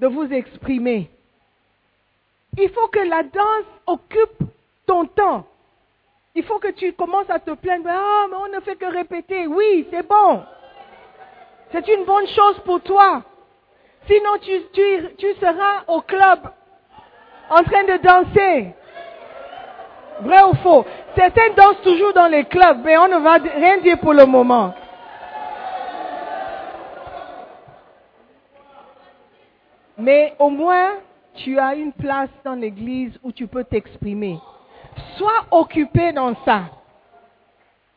[0.00, 1.08] de vous exprimer.
[2.58, 4.50] Il faut que la danse occupe
[4.84, 5.46] ton temps.
[6.36, 7.88] Il faut que tu commences à te plaindre.
[7.88, 9.46] Ah, mais on ne fait que répéter.
[9.46, 10.42] Oui, c'est bon.
[11.70, 13.22] C'est une bonne chose pour toi.
[14.06, 16.40] Sinon, tu, seras au club
[17.50, 18.74] en train de danser.
[20.20, 20.84] Vrai ou faux?
[21.16, 24.74] Certains dansent toujours dans les clubs, mais on ne va rien dire pour le moment.
[29.96, 30.94] Mais au moins,
[31.36, 34.38] tu as une place dans l'église où tu peux t'exprimer.
[35.16, 36.62] Sois occupé dans ça.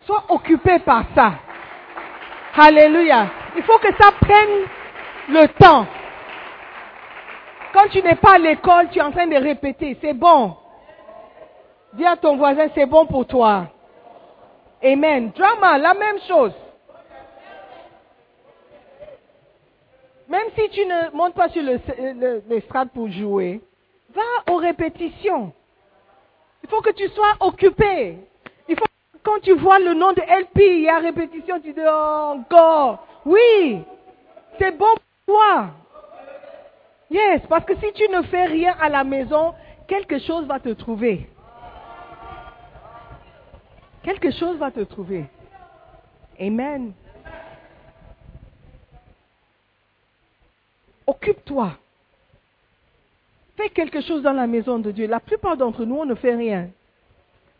[0.05, 1.33] Sois occupé par ça.
[2.57, 3.27] Alléluia.
[3.55, 4.65] Il faut que ça prenne
[5.29, 5.86] le temps.
[7.73, 9.97] Quand tu n'es pas à l'école, tu es en train de répéter.
[10.01, 10.55] C'est bon.
[11.93, 13.67] Dis à ton voisin, c'est bon pour toi.
[14.83, 15.31] Amen.
[15.36, 16.53] Drama, la même chose.
[20.27, 23.62] Même si tu ne montes pas sur l'estrade pour jouer,
[24.13, 25.53] va aux répétitions.
[26.67, 28.17] Il faut que tu sois occupé.
[28.67, 28.86] Il faut
[29.23, 33.06] quand tu vois le nom de LP, il y a répétition, tu dis oh, encore.
[33.25, 33.82] Oui,
[34.58, 34.86] c'est bon
[35.25, 35.71] pour toi.
[37.10, 39.53] Yes, parce que si tu ne fais rien à la maison,
[39.88, 41.30] quelque chose va te trouver.
[44.03, 45.25] Quelque chose va te trouver.
[46.39, 46.93] Amen.
[51.06, 51.71] Occupe-toi.
[53.73, 55.08] Quelque chose dans la maison de Dieu.
[55.08, 56.69] La plupart d'entre nous, on ne fait rien.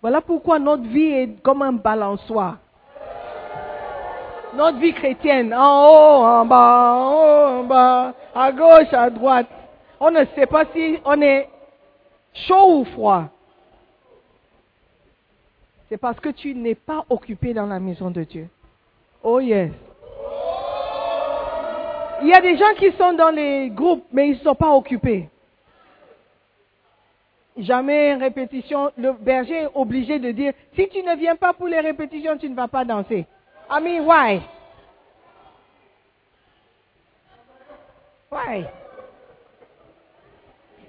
[0.02, 2.58] Voilà pourquoi notre vie est comme un balançoire.
[4.56, 9.48] Notre vie chrétienne, en haut, en bas, en haut, en bas, à gauche, à droite.
[10.00, 11.50] On ne sait pas si on est
[12.34, 13.26] chaud ou froid.
[15.90, 18.48] C'est parce que tu n'es pas occupé dans la maison de Dieu.
[19.24, 19.72] Oh yes.
[22.22, 24.74] Il y a des gens qui sont dans les groupes, mais ils ne sont pas
[24.74, 25.30] occupés.
[27.58, 28.92] Jamais répétition.
[28.98, 32.50] Le berger est obligé de dire, si tu ne viens pas pour les répétitions, tu
[32.50, 33.26] ne vas pas danser.
[33.70, 34.42] I mean, why?
[38.32, 38.66] Why?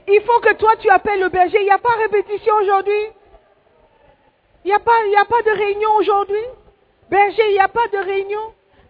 [0.09, 1.59] Il faut que toi tu appelles le berger.
[1.61, 3.05] Il n'y a pas répétition aujourd'hui.
[4.65, 6.45] Il n'y a, pas, a pas de réunion aujourd'hui.
[7.11, 8.41] Berger, il n'y a pas de réunion.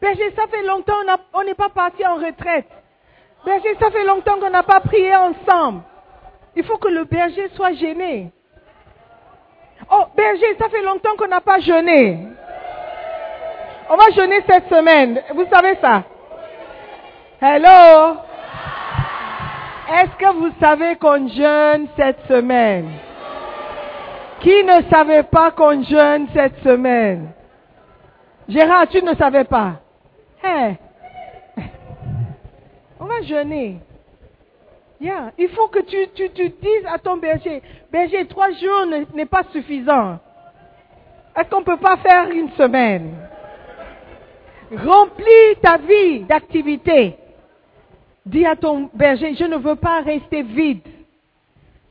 [0.00, 0.98] Berger, ça fait longtemps
[1.34, 2.68] on n'est pas parti en retraite.
[3.44, 5.82] Berger, ça fait longtemps qu'on n'a pas prié ensemble.
[6.59, 8.32] Il faut que le berger soit gêné.
[9.92, 12.18] Oh, berger, ça fait longtemps qu'on n'a pas jeûné.
[13.88, 15.22] On va jeûner cette semaine.
[15.34, 16.02] Vous savez ça?
[17.40, 18.16] Hello?
[19.88, 22.90] Est-ce que vous savez qu'on jeûne cette semaine?
[24.40, 27.30] Qui ne savait pas qu'on jeûne cette semaine?
[28.48, 29.74] Gérard, tu ne savais pas?
[30.42, 30.74] Hein?
[32.98, 33.78] pas jeûner.
[35.01, 39.44] Il faut que tu, tu, dises à ton berger, berger, trois jours ne- n'est pas
[39.53, 40.18] suffisant.
[41.36, 43.14] Est-ce qu'on ne peut pas faire une semaine?
[44.74, 47.14] Remplis ta vie d'activité.
[48.26, 50.86] Dis à ton berger, je ne veux pas rester vide.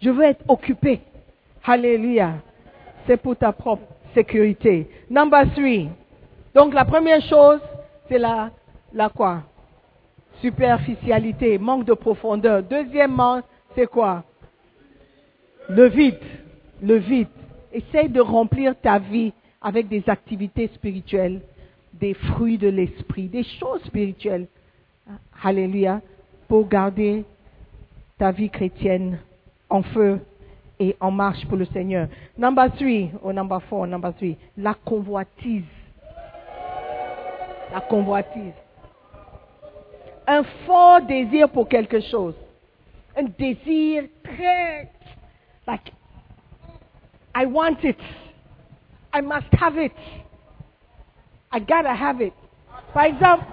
[0.02, 1.00] Je veux être occupé.
[1.66, 2.34] Alléluia.
[3.08, 3.84] C'est pour ta propre
[4.14, 4.90] sécurité.
[5.10, 5.90] Number three.
[6.54, 7.62] Donc la première chose,
[8.10, 8.52] c'est la,
[8.94, 9.44] la quoi?
[10.42, 12.64] Superficialité, manque de profondeur.
[12.64, 13.42] Deuxièmement,
[13.76, 14.24] c'est quoi?
[15.70, 16.20] Le vide.
[16.82, 17.28] Le vide.
[17.74, 21.42] Essaye de remplir ta vie avec des activités spirituelles,
[21.94, 24.48] des fruits de l'esprit, des choses spirituelles.
[25.44, 26.02] Alléluia.
[26.48, 27.26] Pour garder
[28.18, 29.20] ta vie chrétienne
[29.70, 30.20] en feu
[30.80, 32.08] et en marche pour le Seigneur.
[32.38, 35.64] Number three, ou number four, number three, la convoitise.
[37.74, 38.54] La convoitise.
[40.28, 42.36] Un fort désir pour quelque chose.
[43.16, 44.92] Un désir très,
[45.66, 45.94] like,
[47.34, 47.98] I want it.
[49.14, 49.94] I must have it.
[51.52, 52.34] I gotta have it.
[52.94, 53.46] Par exemple,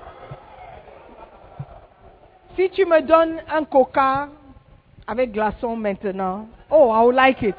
[2.57, 4.29] si tu me donnes un coca
[5.07, 7.57] avec glaçon maintenant, oh, I will like it.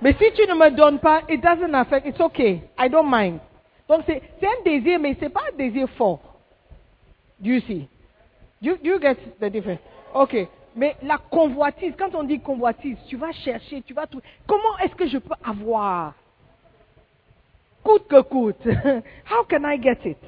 [0.00, 2.62] Mais si tu ne me donnes pas, it doesn't affect, it's okay.
[2.78, 3.40] I don't mind.
[3.88, 6.31] Donc c'est un désir, mais c'est pas un désir fort.
[7.42, 7.88] Do you see?
[8.60, 9.80] You, you get the difference?
[10.14, 10.48] Ok.
[10.74, 14.24] Mais la convoitise, quand on dit convoitise, tu vas chercher, tu vas trouver.
[14.46, 16.14] Comment est-ce que je peux avoir?
[17.82, 18.64] Coûte que coûte.
[19.30, 20.18] How can I get it?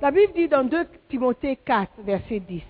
[0.00, 2.62] La Bible dit dans 2 Timothée 4, verset 10.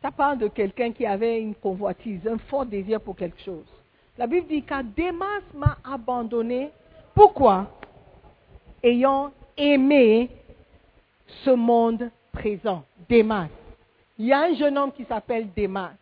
[0.00, 3.66] Ça parle de quelqu'un qui avait une convoitise, un fort désir pour quelque chose.
[4.16, 6.70] La Bible dit car Démas m'a abandonné.
[7.14, 7.66] Pourquoi?
[8.82, 10.30] Ayant aimé
[11.44, 12.84] ce monde présent.
[13.08, 13.48] Démas.
[14.18, 15.92] Il y a un jeune homme qui s'appelle Démas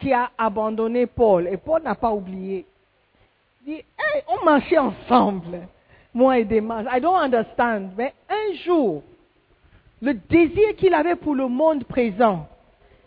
[0.00, 2.64] qui a abandonné Paul et Paul n'a pas oublié.
[3.66, 5.66] Il dit, Hey, on marchait ensemble,
[6.14, 6.84] moi et Démas.
[6.90, 7.90] I don't understand.
[7.96, 9.02] Mais un jour,
[10.00, 12.46] le désir qu'il avait pour le monde présent,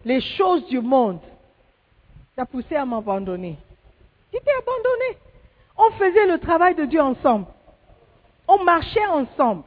[0.04, 1.20] les choses du monde,
[2.36, 3.58] ça a poussé à m'abandonner.
[4.34, 5.18] Il était abandonné.
[5.78, 7.46] On faisait le travail de Dieu ensemble.
[8.54, 9.64] On marchait ensemble.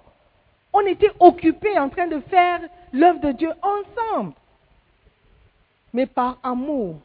[0.71, 2.61] On était occupés en train de faire
[2.93, 4.35] l'œuvre de Dieu ensemble.
[5.95, 6.97] Mais par amour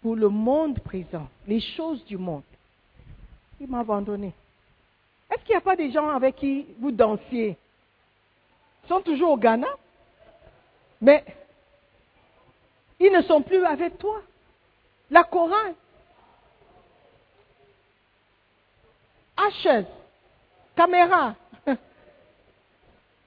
[0.00, 2.44] pour le monde présent, les choses du monde,
[3.58, 4.32] il m'a abandonné.
[5.28, 7.56] Est-ce qu'il n'y a pas des gens avec qui vous dansiez?
[8.84, 9.66] Ils sont toujours au Ghana,
[11.00, 11.24] mais
[13.00, 14.22] ils ne sont plus avec toi.
[15.10, 15.74] La chorale.
[19.36, 19.86] Ashes,
[20.78, 21.34] caméra,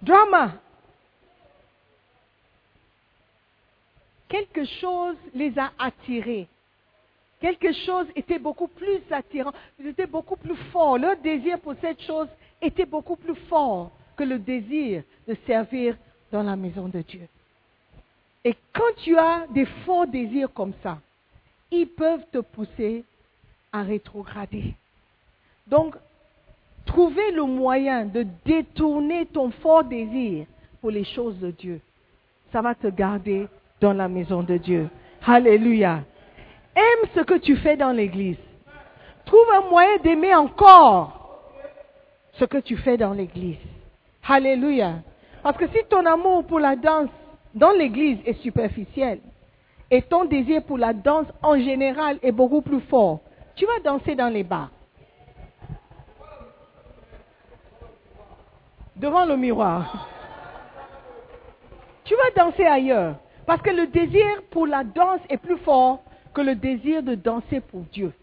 [0.02, 0.54] drama.
[4.30, 6.48] Quelque chose les a attirés.
[7.42, 9.52] Quelque chose était beaucoup plus attirant,
[9.84, 10.98] était beaucoup plus fort.
[10.98, 12.30] Leur désir pour cette chose
[12.62, 15.98] était beaucoup plus fort que le désir de servir
[16.32, 17.28] dans la maison de Dieu.
[18.46, 21.00] Et quand tu as des forts désirs comme ça,
[21.70, 23.04] ils peuvent te pousser
[23.74, 24.74] à rétrograder.
[25.68, 25.96] Donc,
[26.86, 30.46] trouver le moyen de détourner ton fort désir
[30.82, 31.82] pour les choses de Dieu,
[32.52, 33.48] ça va te garder
[33.80, 34.90] dans la maison de Dieu.
[35.26, 36.04] Alléluia.
[36.76, 38.38] Aime ce que tu fais dans l'église.
[39.26, 41.22] Trouve un moyen d'aimer encore
[42.34, 43.58] ce que tu fais dans l'église.
[44.28, 44.96] Alléluia.
[45.44, 47.10] Parce que si ton amour pour la danse
[47.54, 49.20] dans l'église est superficiel
[49.90, 53.20] et ton désir pour la danse en général est beaucoup plus fort,
[53.56, 54.72] tu vas danser dans les bars.
[59.02, 60.08] Devant le miroir.
[62.04, 63.16] Tu vas danser ailleurs.
[63.48, 66.04] Parce que le désir pour la danse est plus fort
[66.36, 68.14] que le désir de danser pour Dieu.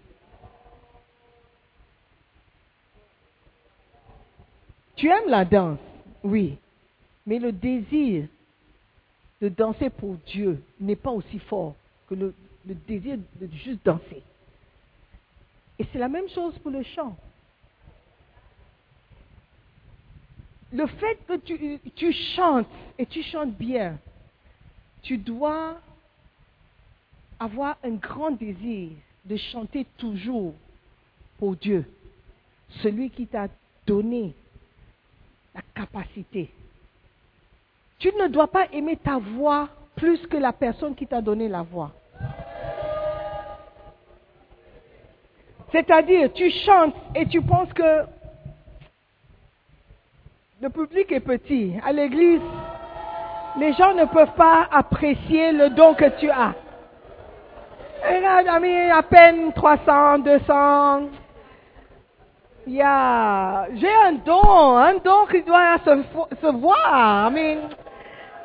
[4.95, 5.81] Tu aimes la danse,
[6.23, 6.57] oui,
[7.27, 8.27] mais le désir
[9.41, 11.75] de danser pour Dieu n'est pas aussi fort
[12.09, 14.23] que le, désir de juste danser.
[15.79, 17.17] Et c'est la même chose pour le chant.
[20.73, 21.37] Le fait que
[21.97, 22.67] tu, chantes
[22.99, 23.99] et tu chantes bien,
[25.03, 25.81] tu dois
[27.41, 28.91] avoir un grand désir
[29.25, 30.55] de chanter toujours
[31.39, 31.85] pour Dieu,
[32.83, 33.49] celui qui t'a
[33.87, 34.35] donné
[35.55, 36.51] la capacité.
[37.99, 41.63] Tu ne dois pas aimer ta voix plus que la personne qui t'a donné la
[41.63, 41.93] voix.
[45.73, 48.18] C'est-à-dire, tu chantes et tu penses que
[50.61, 51.75] le public est petit.
[51.87, 52.41] À l'église,
[53.59, 56.55] les gens ne peuvent pas apprécier le don que tu as.
[58.05, 61.01] Regarde, ami, à peine 300, 200.
[62.67, 66.03] Il y a, j'ai un don, un don qui doit se,
[66.41, 67.31] se voir.
[67.31, 67.59] I mean,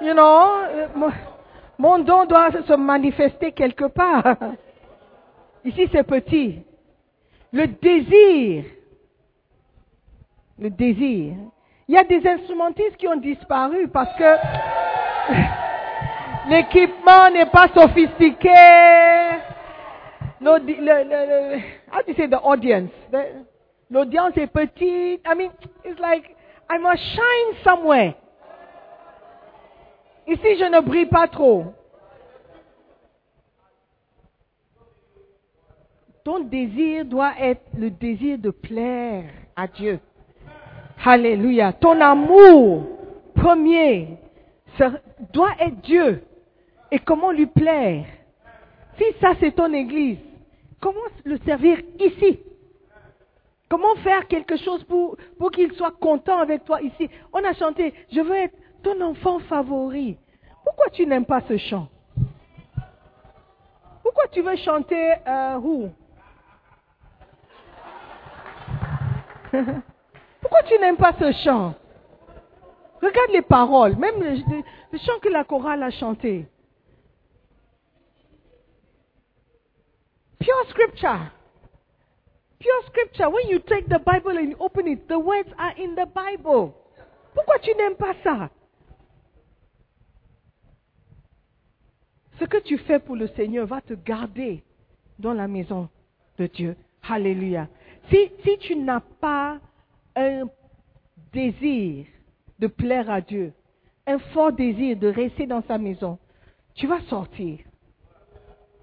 [0.02, 1.10] you know, euh,
[1.78, 4.38] mon don doit se manifester quelque part.
[5.66, 6.62] Ici, c'est petit.
[7.52, 8.66] Le désir.
[10.60, 11.36] Le désir.
[11.88, 14.24] Il y a des instrumentistes qui ont disparu parce que
[16.50, 18.50] l'équipement n'est pas sophistiqué.
[23.90, 25.22] L'audience est petite.
[25.26, 25.52] I mean,
[25.84, 26.36] it's like,
[26.70, 28.14] I must shine somewhere.
[30.26, 31.66] Ici, je ne brille pas trop.
[36.24, 39.26] Ton désir doit être le désir de plaire
[39.58, 40.00] à Dieu.
[41.06, 41.74] Alléluia.
[41.74, 42.88] Ton amour
[43.36, 44.18] premier
[45.34, 46.24] doit être Dieu.
[46.92, 48.06] Et comment lui plaire?
[48.98, 50.20] Si ça c'est ton église,
[50.80, 52.40] comment le servir ici?
[53.68, 55.18] Comment faire quelque chose pour,
[55.52, 57.10] qu'il soit content avec toi ici?
[57.34, 60.18] On a chanté, je veux être ton enfant favori.
[60.64, 61.88] Pourquoi tu n'aimes pas ce chant?
[64.04, 65.90] Pourquoi tu veux chanter euh, où?
[70.54, 71.74] Pourquoi tu n'aimes pas ce chant?
[73.02, 76.46] Regarde les paroles, même le, le- chant que la chorale a chanté.
[80.40, 81.32] Pure scripture.
[82.60, 83.32] Pure scripture.
[83.32, 86.76] When you take the Bible and you open it, the words are in the Bible.
[87.34, 88.52] Pourquoi tu n'aimes pas ça?
[92.40, 94.64] Ce que tu fais pour le Seigneur va te garder
[95.18, 95.90] dans la maison
[96.38, 96.78] de Dieu.
[97.10, 97.68] Alléluia.
[98.12, 99.60] Si, si tu n'as pas
[100.16, 100.44] un
[101.32, 102.06] désir
[102.60, 103.54] de plaire à Dieu,
[104.06, 106.18] un fort désir de rester dans sa maison,
[106.76, 107.60] tu vas sortir.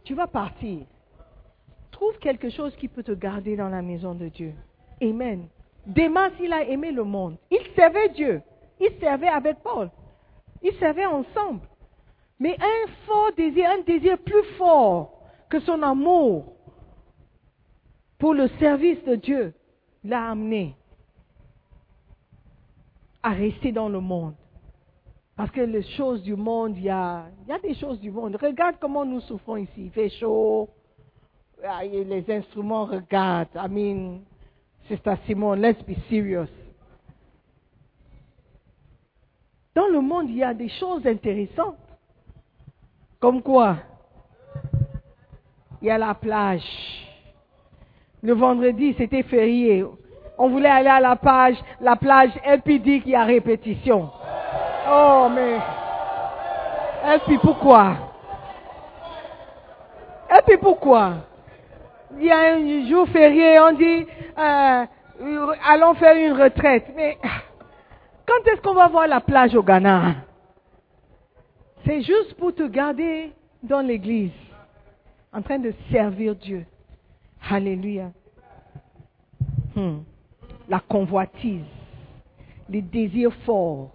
[0.04, 0.86] Tu vas partir.
[1.90, 4.54] Trouve quelque chose qui peut te garder dans la maison de Dieu.
[5.02, 5.48] Amen.
[5.86, 7.36] Démas, il a aimé le monde.
[7.50, 8.42] Il servait Dieu.
[8.78, 9.90] Il servait avec Paul.
[10.62, 11.60] Ils servaient ensemble.
[12.38, 16.54] Mais un fort désir, un désir plus fort que son amour
[18.18, 19.54] pour le service de Dieu
[20.04, 20.74] l'a amené
[23.22, 24.34] à rester dans le monde.
[25.36, 27.26] Parce que les choses du monde, il y a,
[27.62, 28.36] des choses du monde.
[28.36, 29.86] Regarde comment nous souffrons ici.
[29.86, 30.68] Il fait chaud.
[31.64, 33.48] Ah, Les instruments regardent.
[33.54, 34.20] I mean,
[34.88, 36.48] Sister Simone, let's be serious.
[39.74, 41.78] Dans le monde, il y a des choses intéressantes.
[43.18, 43.76] Comme quoi?
[45.80, 46.62] Il y a la plage.
[48.22, 49.84] Le vendredi, c'était férié.
[50.42, 54.10] On voulait aller à la plage, la plage LPD qui a répétition.
[54.90, 55.58] Oh, mais.
[57.04, 57.94] LP, pourquoi?
[60.30, 61.16] LP, pourquoi?
[62.18, 64.06] Il y a un jour férié, on dit,
[64.38, 64.86] euh,
[65.68, 66.86] allons faire une retraite.
[66.96, 67.18] Mais
[68.26, 70.14] quand est-ce qu'on va voir la plage au Ghana?
[71.84, 73.30] C'est juste pour te garder
[73.62, 74.32] dans l'église,
[75.34, 76.64] en train de servir Dieu.
[77.50, 78.10] Alléluia.
[79.76, 79.98] Hmm.
[80.70, 81.66] La convoitise,
[82.68, 83.90] les désirs forts,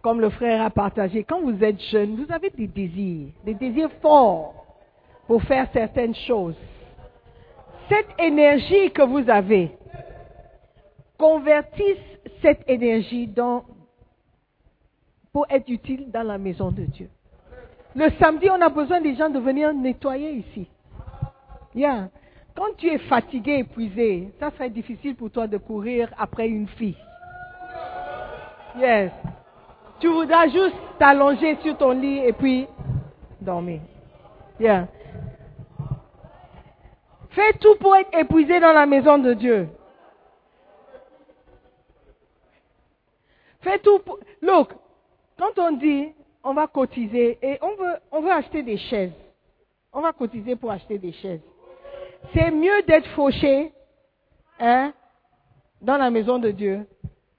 [0.00, 1.24] comme le frère a partagé.
[1.24, 4.64] Quand vous êtes jeune, vous avez des désirs, des désirs forts
[5.26, 6.56] pour faire certaines choses.
[7.88, 9.72] Cette énergie que vous avez,
[11.18, 11.98] convertissez
[12.40, 13.28] cette énergie
[15.32, 17.10] pour être utile dans la maison de Dieu.
[17.94, 20.66] Le samedi, on a besoin des gens de venir nettoyer ici.
[21.74, 22.08] Yeah.
[22.62, 26.96] Quand tu es fatigué, épuisé, ça serait difficile pour toi de courir après une fille.
[28.78, 29.10] Yes.
[29.98, 32.68] Tu voudras juste t'allonger sur ton lit et puis
[33.40, 33.80] dormir.
[34.60, 34.86] Yeah.
[37.30, 39.68] Fais tout pour être épuisé dans la maison de Dieu.
[43.62, 44.20] Fais tout pour...
[44.40, 44.72] Look,
[45.36, 46.12] quand on dit
[46.44, 49.10] on va cotiser et on veut, on veut acheter des chaises,
[49.92, 51.40] on va cotiser pour acheter des chaises.
[52.34, 53.72] C'est mieux d'être fauché
[54.60, 54.92] hein,
[55.80, 56.86] dans la maison de Dieu.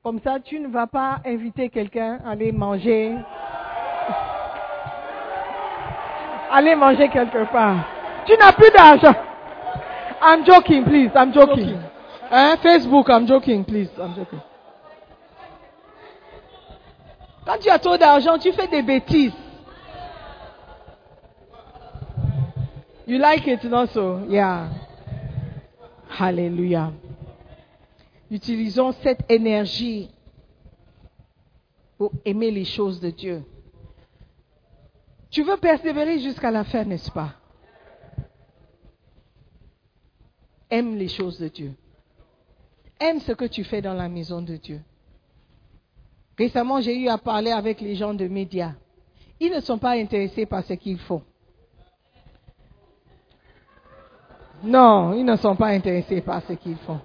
[0.04, 3.16] Comme ça, tu ne vas pas inviter quelqu'un à aller manger.
[6.52, 7.78] Aller manger quelque part.
[8.26, 9.16] Tu n'as plus d'argent.
[10.22, 11.12] I'm joking, please.
[11.16, 11.78] I'm joking.
[12.30, 13.90] Hein, Facebook, I'm joking, please.
[13.98, 14.40] I'm joking.
[17.46, 19.34] Quand tu as trop d'argent, tu fais des bêtises.
[23.06, 24.26] You like it, not so?
[24.30, 24.70] Yeah.
[26.08, 26.94] Hallelujah.
[28.30, 30.10] Utilisons cette énergie
[31.98, 33.44] pour aimer les choses de Dieu.
[35.30, 37.34] Tu veux persévérer jusqu'à la fin, n'est-ce pas?
[40.70, 41.74] Aime les choses de Dieu.
[43.00, 44.82] Aime ce que tu fais dans la maison de Dieu.
[46.38, 48.74] Récemment, j'ai eu à parler avec les gens de médias.
[49.40, 51.24] Ils ne sont pas intéressés par ce qu'ils font.
[54.64, 57.00] Non, ils ne sont pas intéressés par ce qu'ils font.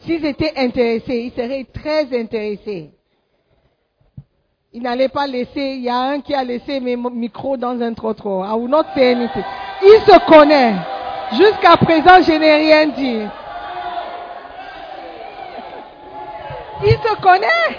[0.00, 2.90] S'ils étaient intéressés, ils seraient très intéressés.
[4.72, 7.94] Ils n'allaient pas laisser, il y a un qui a laissé mes micros dans un
[7.94, 8.54] trottoir.
[8.54, 9.44] I will not say anything.
[9.82, 10.74] Il se connaît.
[11.32, 13.22] Jusqu'à présent, je n'ai rien dit.
[16.84, 17.78] Il se connaît.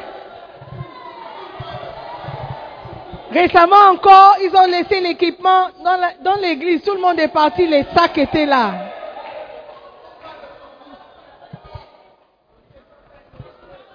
[3.32, 5.68] Récemment encore, ils ont laissé l'équipement
[6.24, 6.82] dans l'église.
[6.82, 8.74] Tout le monde est parti, les sacs étaient là.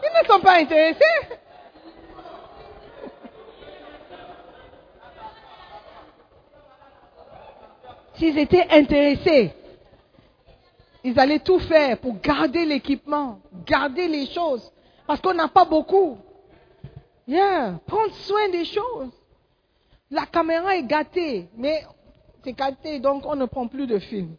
[0.03, 1.01] Ils ne sont pas intéressés.
[8.15, 9.53] S'ils étaient intéressés,
[11.03, 14.73] ils allaient tout faire pour garder l'équipement, garder les choses.
[15.07, 16.19] Parce qu'on n'a pas beaucoup.
[17.27, 19.11] Yeah, prendre soin des choses.
[20.11, 21.85] La caméra est gâtée, mais
[22.45, 24.37] c'est gâté, donc on ne prend plus de film.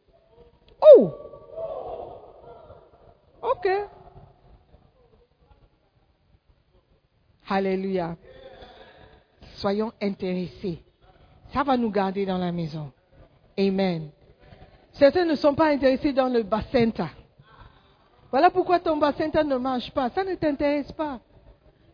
[0.95, 1.11] Oh!
[3.41, 3.67] Ok.
[7.47, 8.15] Alléluia.
[9.55, 10.79] Soyons intéressés.
[11.53, 12.91] Ça va nous garder dans la maison.
[13.57, 14.09] Amen.
[14.93, 16.91] Certains ne sont pas intéressés dans le bassin.
[18.31, 20.09] Voilà pourquoi ton bassin ne marche pas.
[20.09, 21.19] Ça ne t'intéresse pas.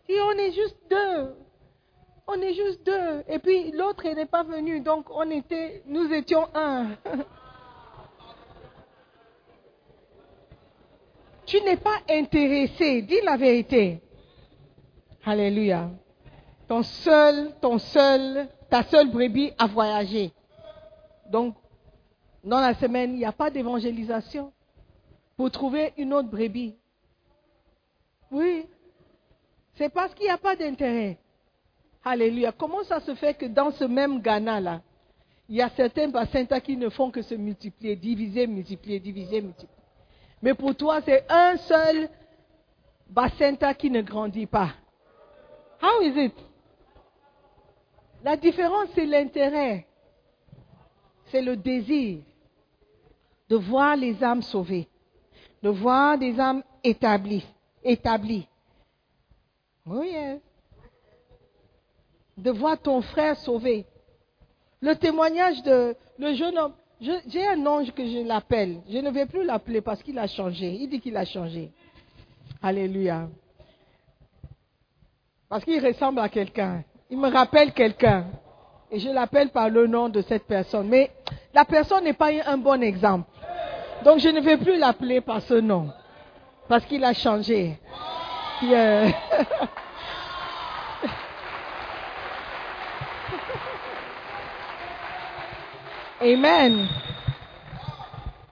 [0.08, 1.36] Et on est juste deux.
[2.28, 3.24] On est juste deux.
[3.28, 4.82] Et puis l'autre n'est pas venu.
[4.82, 6.92] Donc on était, nous étions un.
[11.46, 13.02] tu n'es pas intéressé.
[13.02, 14.02] Dis la vérité.
[15.26, 15.90] Alléluia.
[16.68, 20.32] Ton seul, ton seul, ta seule brebis a voyagé.
[21.30, 21.56] Donc,
[22.44, 24.52] dans la semaine, il n'y a pas d'évangélisation
[25.38, 26.76] pour trouver une autre brebis.
[28.32, 28.66] Oui.
[29.76, 31.18] C'est parce qu'il n'y a pas d'intérêt.
[32.04, 32.52] Alléluia.
[32.52, 34.82] Comment ça se fait que dans ce même Ghana-là,
[35.48, 39.70] il y a certains bassins qui ne font que se multiplier, diviser, multiplier, diviser, multiplier.
[40.42, 42.10] Mais pour toi, c'est un seul
[43.10, 44.72] bassin qui ne grandit pas.
[45.82, 46.34] How is it?
[48.24, 49.88] La différence, c'est l'intérêt.
[51.32, 52.20] C'est le désir
[53.50, 54.88] de voir les âmes sauvées,
[55.64, 57.46] de voir des âmes établies,
[57.84, 58.48] établies.
[59.86, 60.14] Oui,
[62.38, 63.86] de voir ton frère sauvé.
[64.80, 68.82] Le témoignage de le jeune homme, j'ai un ange que je l'appelle.
[68.90, 70.74] Je ne vais plus l'appeler parce qu'il a changé.
[70.74, 71.72] Il dit qu'il a changé.
[72.62, 73.28] Alléluia.
[75.52, 76.84] Parce qu'il ressemble à quelqu'un.
[77.10, 78.28] Il me rappelle quelqu'un.
[78.90, 80.88] Et je l'appelle par le nom de cette personne.
[80.88, 81.12] Mais
[81.54, 83.30] la personne n'est pas un bon exemple.
[84.06, 85.92] Donc je ne vais plus l'appeler par ce nom.
[86.70, 87.78] Parce qu'il a changé.
[96.22, 96.88] Amen.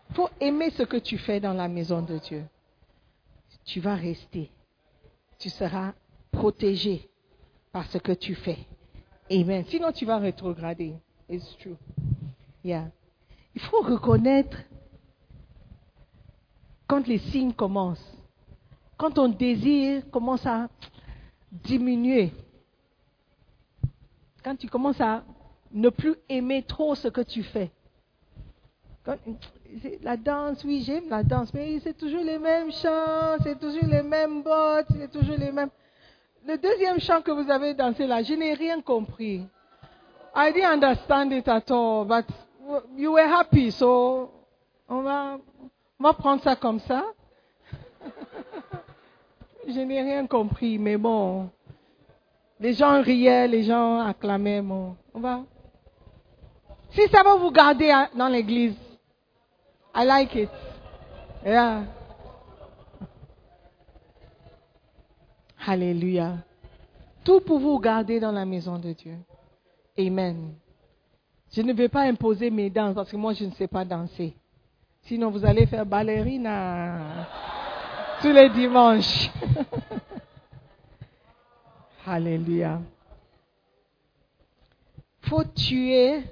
[0.09, 2.43] Il faut aimer ce que tu fais dans la maison de Dieu.
[3.63, 4.51] Tu vas rester.
[5.39, 5.93] Tu seras
[6.31, 7.09] protégé
[7.71, 8.57] par ce que tu fais.
[9.31, 9.63] Amen.
[9.67, 10.95] Sinon, tu vas rétrograder.
[11.29, 11.77] It's true.
[12.63, 12.89] Yeah.
[13.55, 14.57] Il faut reconnaître
[16.87, 18.17] quand les signes commencent,
[18.97, 20.69] quand ton désir commence à
[21.51, 22.33] diminuer,
[24.43, 25.23] quand tu commences à
[25.71, 27.71] ne plus aimer trop ce que tu fais.
[30.01, 34.03] la danse, oui, j'aime la danse, mais c'est toujours les mêmes chants, c'est toujours les
[34.03, 35.69] mêmes bottes, c'est toujours les mêmes.
[36.45, 39.45] Le deuxième chant que vous avez dansé là, je n'ai rien compris.
[40.35, 42.25] I didn't understand it at all, but
[42.95, 44.31] you were happy, so
[44.87, 45.37] on va,
[45.99, 47.03] on va prendre ça comme ça.
[49.67, 51.49] je n'ai rien compris, mais bon.
[52.59, 54.95] Les gens riaient, les gens acclamaient, bon.
[55.13, 55.41] On va.
[56.91, 58.75] Si ça va vous garder dans l'église,
[59.95, 60.49] I like it.
[61.45, 61.83] Yeah.
[65.69, 66.37] Alléluia.
[67.23, 69.13] Tout pour vous garder dans la maison de Dieu.
[69.99, 70.55] Amen.
[71.51, 74.33] Je ne vais pas imposer mes danses parce que moi je ne sais pas danser.
[75.03, 77.27] Sinon vous allez faire ballerina
[78.21, 79.29] tous les dimanches.
[82.07, 82.81] Alléluia.
[85.21, 86.23] Faut tuer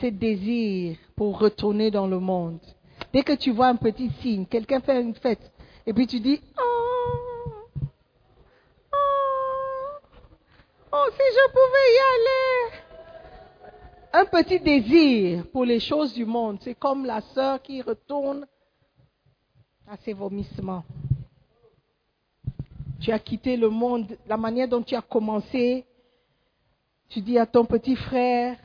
[0.00, 2.58] ces désirs pour retourner dans le monde.
[3.12, 5.52] Dès que tu vois un petit signe, quelqu'un fait une fête,
[5.86, 6.91] et puis tu dis, oh,
[10.92, 12.82] oh, si je pouvais y aller.
[14.14, 16.58] Un petit désir pour les choses du monde.
[16.60, 18.46] C'est comme la sœur qui retourne
[19.88, 20.84] à ses vomissements.
[23.00, 25.84] Tu as quitté le monde, la manière dont tu as commencé.
[27.08, 28.56] Tu dis à ton petit frère,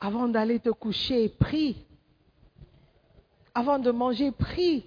[0.00, 1.84] avant d'aller te coucher, prie.
[3.54, 4.86] Avant de manger, prie.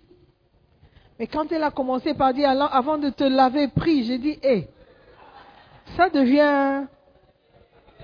[1.18, 4.68] Mais quand elle a commencé par dire, avant de te laver, prie, j'ai dit, hé,
[5.96, 6.88] ça devient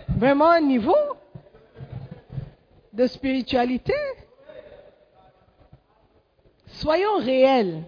[0.10, 0.96] vraiment un niveau
[2.94, 3.94] de spiritualité.
[6.68, 7.84] Soyons réels.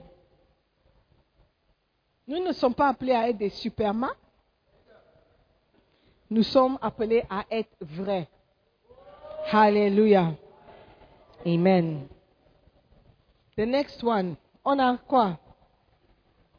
[2.28, 4.16] Nous ne sommes pas appelés à être des supermans.
[6.30, 8.28] Nous sommes appelés à être vrais.
[9.52, 10.34] Hallelujah.
[11.46, 12.08] Amen.
[13.56, 14.36] The next one.
[14.66, 15.40] On a quoi?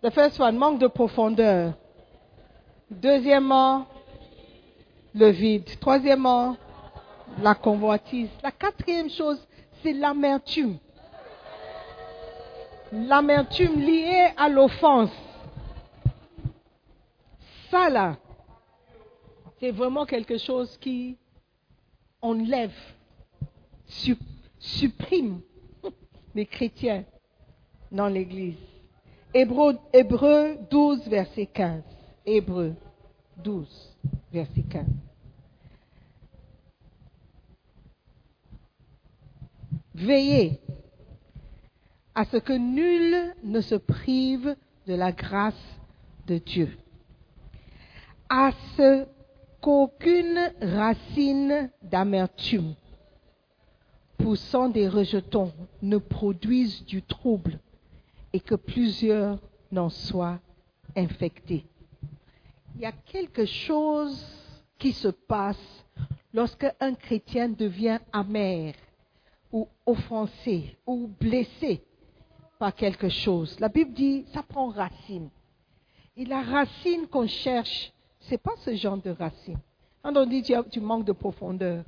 [0.03, 1.75] The first one, manque de profondeur.
[2.91, 3.87] Deuxièmement,
[5.15, 5.69] le vide.
[5.81, 6.57] Troisièmement,
[7.43, 8.31] la convoitise.
[8.43, 9.41] La quatrième chose,
[9.83, 10.79] c'est l'amertume.
[12.93, 15.11] L'amertume liée à l'offense.
[17.71, 18.17] Ça là,
[19.61, 21.19] c'est vraiment quelque chose qui
[22.23, 22.73] enlève,
[23.85, 24.17] su-
[24.59, 25.41] supprime
[26.35, 27.05] les chrétiens
[27.93, 28.57] dans l'Église.
[29.35, 31.83] Hébreu, Hébreu 12, verset 15.
[32.29, 32.75] Hébreu
[33.43, 33.97] 12,
[34.33, 34.85] verset 15.
[39.95, 40.61] Veillez
[42.15, 44.55] à ce que nul ne se prive
[44.87, 45.81] de la grâce
[46.27, 46.77] de Dieu,
[48.29, 49.07] à ce
[49.63, 52.75] qu'aucune racine d'amertume
[54.19, 57.59] poussant des rejetons ne produise du trouble
[58.35, 59.39] et que plusieurs
[59.73, 60.41] n'en soient
[60.95, 61.65] infectés.
[62.79, 64.25] Il y a quelque chose
[64.79, 65.85] qui se passe
[66.33, 68.73] lorsque un chrétien devient amer
[69.51, 71.83] ou offensé ou blessé
[72.57, 73.59] par quelque chose.
[73.59, 75.29] La Bible dit, ça prend racine.
[76.17, 79.59] Et la racine qu'on cherche, ce n'est pas ce genre de racine.
[80.01, 81.83] Quand on dit tu, tu manques de profondeur,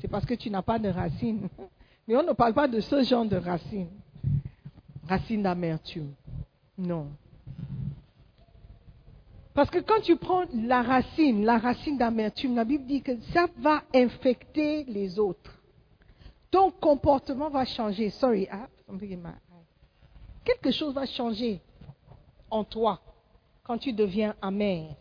[0.00, 1.50] c'est parce que tu n'as pas de racine.
[2.08, 3.90] Mais on ne parle pas de ce genre de racine.
[5.06, 6.14] Racine d'amertume.
[6.78, 7.08] Non.
[9.60, 13.44] Parce que quand tu prends la racine, la racine d'amertume, la Bible dit que ça
[13.58, 15.52] va infecter les autres.
[16.50, 18.08] Ton comportement va changer.
[18.08, 19.34] Sorry, in my.
[20.46, 21.60] Quelque chose va changer
[22.50, 23.02] en toi
[23.62, 24.96] quand tu deviens amer.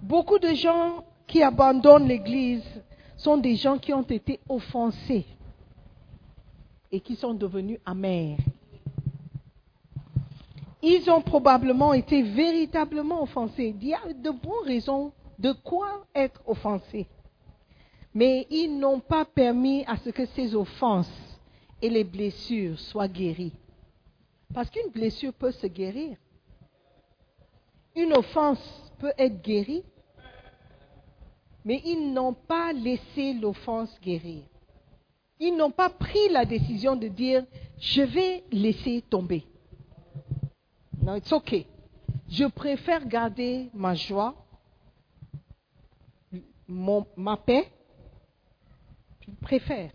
[0.00, 2.64] Beaucoup de gens qui abandonnent l'Église
[3.18, 5.26] sont des gens qui ont été offensés
[6.90, 8.38] et qui sont devenus amers.
[10.88, 13.74] Ils ont probablement été véritablement offensés.
[13.80, 17.08] Il y a de bonnes raisons de quoi être offensés.
[18.14, 21.10] Mais ils n'ont pas permis à ce que ces offenses
[21.82, 23.56] et les blessures soient guéries.
[24.54, 26.16] Parce qu'une blessure peut se guérir.
[27.96, 29.82] Une offense peut être guérie.
[31.64, 34.44] Mais ils n'ont pas laissé l'offense guérir.
[35.40, 37.44] Ils n'ont pas pris la décision de dire,
[37.80, 39.44] je vais laisser tomber.
[41.02, 41.66] Non, it's okay.
[42.28, 44.34] Je préfère garder ma joie,
[46.66, 47.70] mon- ma paix.
[49.20, 49.90] Je préfère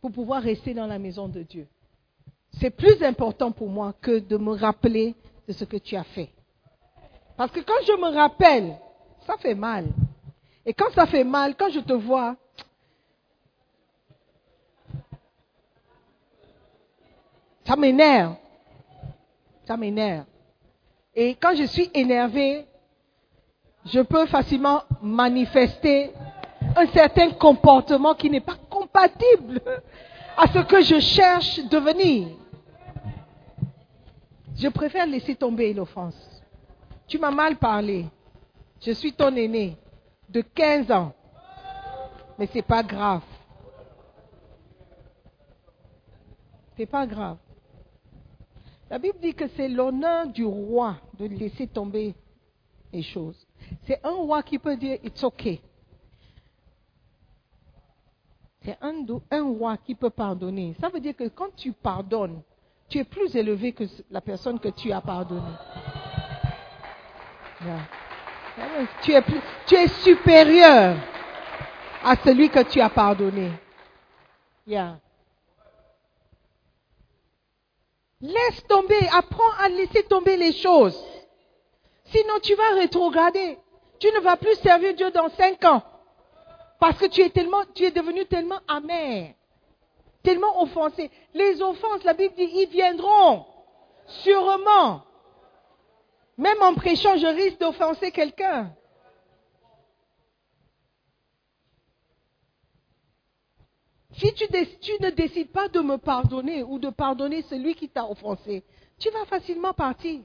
[0.00, 1.66] pour pouvoir rester dans la maison de Dieu.
[2.60, 5.14] C'est plus important pour moi que de me rappeler
[5.48, 6.30] de ce que tu as fait.
[7.36, 8.76] Parce que quand je me rappelle,
[9.26, 9.88] ça fait mal.
[10.66, 12.36] Et quand ça fait mal, quand je te vois,
[17.66, 18.36] ça m'énerve.
[19.66, 20.26] Ça m'énerve.
[21.14, 22.66] Et quand je suis énervé,
[23.86, 26.12] je peux facilement manifester
[26.76, 29.60] un certain comportement qui n'est pas compatible
[30.36, 32.28] à ce que je cherche devenir.
[34.56, 36.16] Je préfère laisser tomber l'offense.
[37.06, 38.06] Tu m'as mal parlé.
[38.80, 39.76] Je suis ton aîné
[40.28, 41.12] de 15 ans.
[42.38, 43.22] Mais ce n'est pas grave.
[46.76, 47.36] C'est pas grave.
[48.90, 52.14] La Bible dit que c'est l'honneur du roi de laisser tomber
[52.92, 53.46] les choses.
[53.86, 55.60] C'est un roi qui peut dire it's okay.
[58.64, 60.74] C'est un, roi qui peut pardonner.
[60.80, 62.40] Ça veut dire que quand tu pardonnes,
[62.88, 65.52] tu es plus élevé que la personne que tu as pardonné.
[67.62, 67.88] Yeah.
[69.02, 70.96] Tu es, plus- tu es supérieur
[72.02, 73.50] à celui que tu as pardonné.
[74.66, 74.98] Yeah.
[78.20, 80.98] Laisse tomber, apprends à laisser tomber les choses.
[82.04, 83.58] Sinon, tu vas rétrograder.
[83.98, 85.82] Tu ne vas plus servir Dieu dans cinq ans.
[86.78, 89.34] Parce que tu es tellement, tu es devenu tellement amer,
[90.22, 91.10] tellement offensé.
[91.32, 93.46] Les offenses, la Bible dit, ils viendront.
[94.06, 95.02] Sûrement.
[96.36, 98.70] Même en prêchant, je risque d'offenser quelqu'un.
[104.16, 104.44] Si tu,
[105.00, 108.62] ne décides pas de me pardonner ou de pardonner celui qui t'a offensé,
[108.98, 110.20] tu vas facilement partir.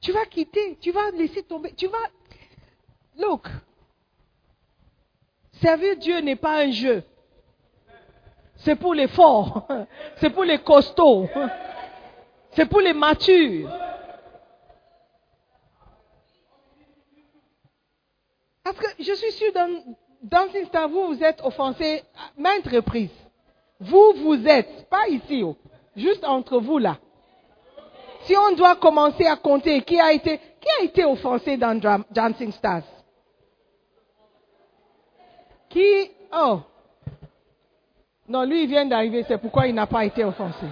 [0.00, 2.10] Tu vas quitter, tu vas laisser tomber, tu vas...
[3.16, 3.46] Look,
[5.52, 7.04] servir Dieu n'est pas un jeu.
[8.56, 9.68] C'est pour les forts,
[10.16, 11.28] c'est pour les costauds,
[12.52, 13.70] c'est pour les matures.
[18.64, 22.02] Parce que je suis sûre, dans, dans ce instant, vous vous êtes offensé
[22.36, 23.10] maintes reprises.
[23.80, 25.56] Vous, vous êtes, pas ici, oh,
[25.96, 26.98] juste entre vous là.
[28.22, 32.52] Si on doit commencer à compter qui a été, qui a été offensé dans Dancing
[32.52, 32.84] Stars?
[35.68, 36.60] Qui, oh,
[38.28, 40.66] non, lui il vient d'arriver, c'est pourquoi il n'a pas été offensé.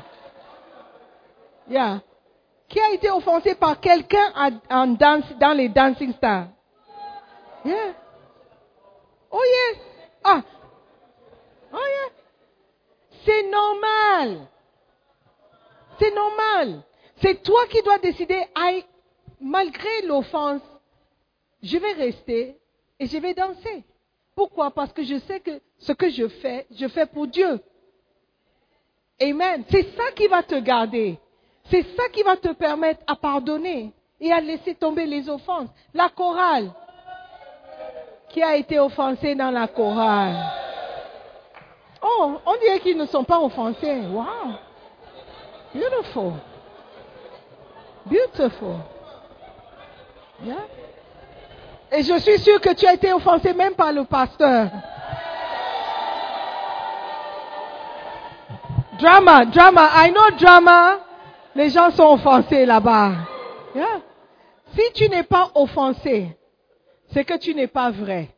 [2.68, 4.32] Qui a été offensé par quelqu'un
[4.70, 6.46] dans les Dancing Stars?
[9.31, 9.83] Oh yeah.
[10.24, 10.43] Ah.
[11.72, 12.12] Oh yeah.
[13.24, 14.49] C'est normal.
[15.99, 16.83] C'est normal.
[17.22, 18.43] C'est toi qui dois décider,
[19.41, 20.62] malgré l'offense,
[21.62, 22.57] je vais rester
[22.99, 23.85] et je vais danser.
[24.35, 24.70] Pourquoi?
[24.70, 27.61] Parce que je sais que ce que je fais, je fais pour Dieu.
[29.20, 29.64] Amen.
[29.70, 31.18] C'est ça qui va te garder.
[31.70, 35.68] C'est ça qui va te permettre à pardonner et à laisser tomber les offenses.
[35.93, 36.72] La chorale.
[38.33, 40.37] Qui a été offensé dans la chorale
[42.03, 44.01] Oh, on dirait qu'ils ne sont pas offensés.
[44.07, 44.55] Wow.
[45.74, 46.33] Beautiful.
[48.07, 48.76] Beautiful.
[50.43, 50.66] Yeah.
[51.93, 54.68] Et je suis sûre que tu as été offensé même par le pasteur.
[58.99, 59.89] Drama, drama.
[59.95, 60.99] I know drama.
[61.55, 63.12] Les gens sont offensés là-bas.
[63.74, 64.01] Yeah.
[64.74, 66.37] Si tu n'es pas offensé,
[67.13, 68.29] c'est que tu n'es pas vrai.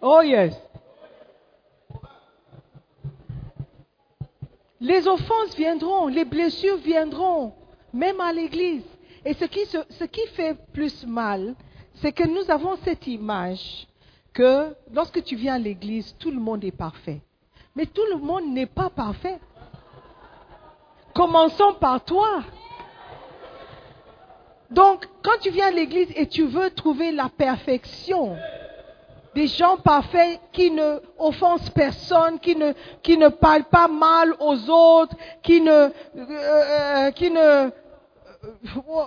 [0.00, 0.54] Oh yes.
[4.80, 7.52] Les offenses viendront, les blessures viendront,
[7.92, 8.84] même à l'église.
[9.24, 11.54] Et ce qui, qui fait plus mal,
[11.96, 13.86] c'est que nous avons cette image
[14.32, 17.20] que lorsque tu viens à l'église, tout le monde est parfait.
[17.76, 19.38] Mais tout le monde n'est pas parfait.
[21.14, 22.42] Commençons par toi.
[24.70, 28.36] Donc, quand tu viens à l'église et tu veux trouver la perfection,
[29.34, 34.70] des gens parfaits qui ne offensent personne, qui ne, qui ne parlent pas mal aux
[34.70, 37.70] autres, qui ne, euh, euh, qui ne,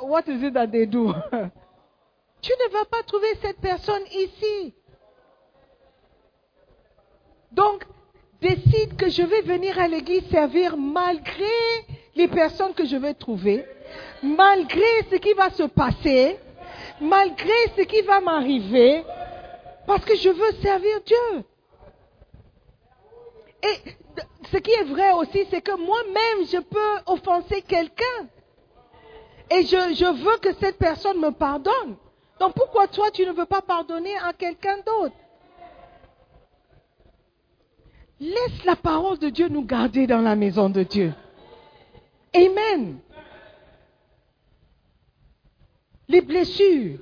[0.01, 1.13] what is it that they do?
[2.41, 4.73] tu ne vas pas trouver cette personne ici.
[7.51, 7.85] Donc,
[8.41, 11.45] décide que je vais venir à l'église servir malgré
[12.15, 13.65] les personnes que je vais trouver,
[14.23, 16.39] malgré ce qui va se passer,
[17.01, 19.03] malgré ce qui va m'arriver,
[19.85, 21.43] parce que je veux servir Dieu.
[23.63, 23.91] Et
[24.51, 28.27] ce qui est vrai aussi, c'est que moi-même, je peux offenser quelqu'un.
[29.51, 31.97] Et je veux que cette personne me pardonne.
[32.39, 35.15] Donc pourquoi toi, tu ne veux pas pardonner à quelqu'un d'autre?
[38.19, 41.13] Laisse la parole de Dieu nous garder dans la maison de Dieu.
[42.33, 42.99] Amen.
[46.07, 46.99] Les blessures.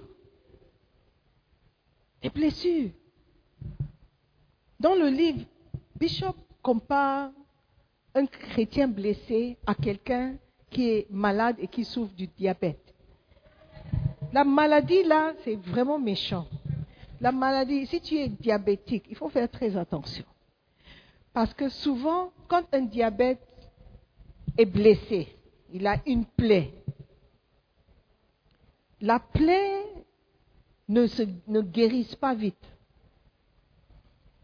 [2.23, 2.91] Les blessures.
[4.79, 5.45] Dans le livre,
[5.95, 7.31] Bishop compare
[8.13, 10.35] un chrétien blessé à quelqu'un
[10.69, 12.93] qui est malade et qui souffre du diabète.
[14.33, 16.47] La maladie, là, c'est vraiment méchant.
[17.19, 20.25] La maladie, si tu es diabétique, il faut faire très attention.
[21.33, 23.45] Parce que souvent, quand un diabète
[24.57, 25.27] est blessé,
[25.71, 26.73] il a une plaie.
[29.01, 29.83] La plaie
[30.87, 32.63] ne, se, ne guérisse pas vite.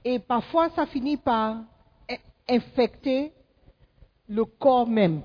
[0.04, 1.58] Et parfois, ça finit par
[2.10, 2.16] in-
[2.50, 3.34] infecter
[4.28, 5.22] le corps même.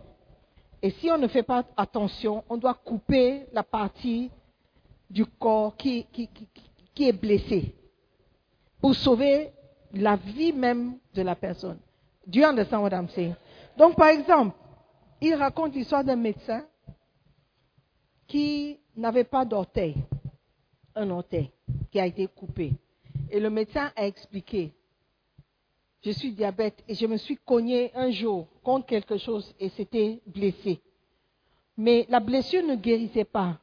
[0.82, 4.30] Et si on ne fait pas attention, on doit couper la partie
[5.08, 6.06] du corps qui
[6.98, 7.74] est blessée
[8.80, 9.52] pour sauver
[9.92, 11.78] la vie même de la personne.
[12.26, 13.34] Do you understand what I'm saying?
[13.76, 14.56] Donc, par exemple,
[15.20, 16.64] il raconte l'histoire d'un médecin
[18.26, 19.96] qui n'avait pas d'orteil,
[20.94, 21.50] un orteil
[21.90, 22.72] qui a été coupé.
[23.30, 24.72] Et le médecin a expliqué,
[26.04, 30.20] je suis diabète et je me suis cogné un jour contre quelque chose et c'était
[30.26, 30.80] blessé.
[31.76, 33.58] Mais la blessure ne guérissait pas.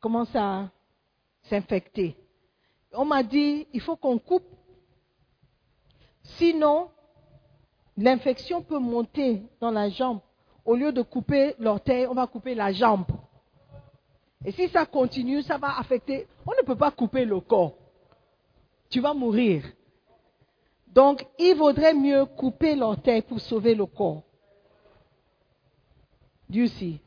[0.00, 0.70] Comment ça
[1.44, 2.16] s'infecter?
[2.92, 4.46] On m'a dit, il faut qu'on coupe.
[6.22, 6.90] Sinon,
[7.96, 10.20] l'infection peut monter dans la jambe.
[10.64, 13.06] Au lieu de couper l'orteil, on va couper la jambe.
[14.44, 16.26] Et si ça continue, ça va affecter.
[16.46, 17.76] On ne peut pas couper le corps.
[18.88, 19.64] Tu vas mourir.
[20.88, 24.22] Donc, il vaudrait mieux couper l'orteil pour sauver le corps.
[26.48, 27.00] Dieu sait.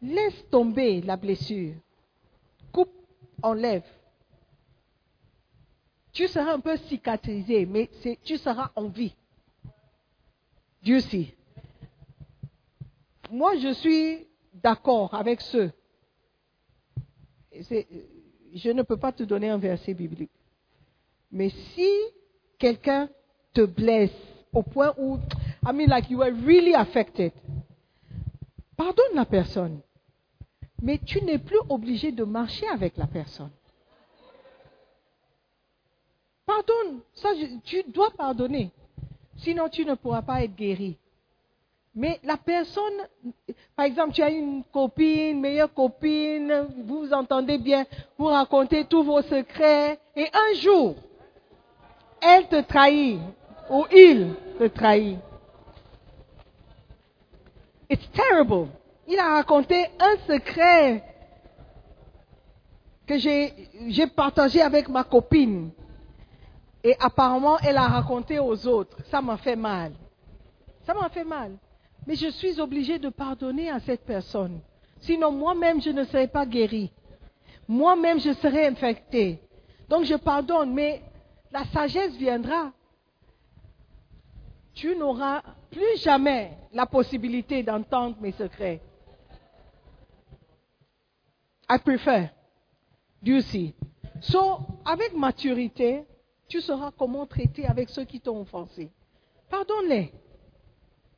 [0.00, 1.74] Laisse tomber la blessure.
[2.70, 2.92] Coupe,
[3.42, 3.84] enlève.
[6.12, 7.90] Tu seras un peu cicatrisé, mais
[8.22, 9.16] tu seras en vie.
[10.82, 11.34] Dieu sait.
[13.30, 15.72] Moi, je suis d'accord avec ceux.
[17.60, 20.30] Je ne peux pas te donner un verset biblique.
[21.30, 21.88] Mais si
[22.58, 23.08] quelqu'un
[23.52, 24.12] te blesse
[24.52, 25.18] au point où,
[25.66, 27.32] I mean, like you were really affected,
[28.76, 29.80] pardonne la personne.
[30.82, 33.50] Mais tu n'es plus obligé de marcher avec la personne.
[36.46, 37.00] Pardonne.
[37.14, 37.30] Ça,
[37.64, 38.70] tu dois pardonner.
[39.36, 40.98] Sinon, tu ne pourras pas être guéri.
[41.94, 43.06] Mais la personne,
[43.76, 47.84] par exemple, tu as une copine, meilleure copine, vous vous entendez bien,
[48.18, 50.96] vous racontez tous vos secrets, et un jour,
[52.20, 53.20] elle te trahit,
[53.70, 55.18] ou il te trahit.
[57.88, 58.68] It's terrible.
[59.06, 61.04] Il a raconté un secret
[63.06, 65.70] que j'ai partagé avec ma copine.
[66.82, 68.96] Et apparemment, elle a raconté aux autres.
[69.10, 69.92] Ça m'a fait mal.
[70.86, 71.56] Ça m'a fait mal.
[72.06, 74.60] Mais je suis obligée de pardonner à cette personne.
[75.00, 76.92] Sinon, moi-même, je ne serais pas guérie.
[77.68, 79.40] Moi-même, je serais infectée.
[79.88, 81.02] Donc, je pardonne, mais
[81.50, 82.72] la sagesse viendra.
[84.74, 88.80] Tu n'auras plus jamais la possibilité d'entendre mes secrets.
[91.70, 92.30] I prefer.
[93.22, 93.74] Dieu see?
[94.20, 96.04] So, avec maturité,
[96.48, 98.90] tu sauras comment traiter avec ceux qui t'ont offensé.
[99.48, 100.12] Pardonne-les.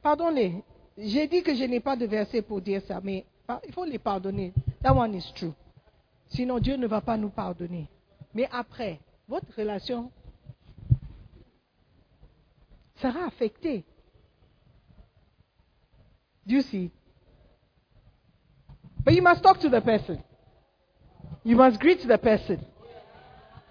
[0.02, 0.62] Pardonne-les.
[0.98, 3.26] J'ai dit que je n'ai pas de verset pour dire ça, mais
[3.66, 4.52] il faut les pardonner.
[4.82, 5.52] That one is true.
[6.28, 7.88] Sinon, Dieu ne va pas nous pardonner.
[8.34, 10.10] Mais après, votre relation
[12.96, 13.84] sera affectée.
[16.46, 16.90] Do you see?
[19.04, 20.22] But you must talk to the person.
[21.44, 22.58] You must greet the person.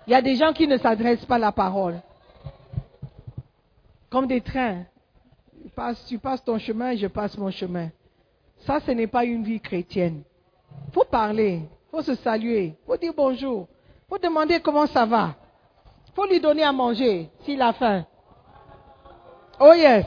[0.07, 2.01] Il y a des gens qui ne s'adressent pas la parole.
[4.09, 4.85] Comme des trains.
[6.07, 7.89] Tu passes, ton chemin, je passe mon chemin.
[8.59, 10.23] Ça, ce n'est pas une vie chrétienne.
[10.87, 14.87] Il faut parler, il faut se saluer, il faut dire bonjour, il faut demander comment
[14.87, 15.35] ça va.
[16.07, 18.05] Il faut lui donner à manger s'il a faim.
[19.59, 20.05] Oh yes.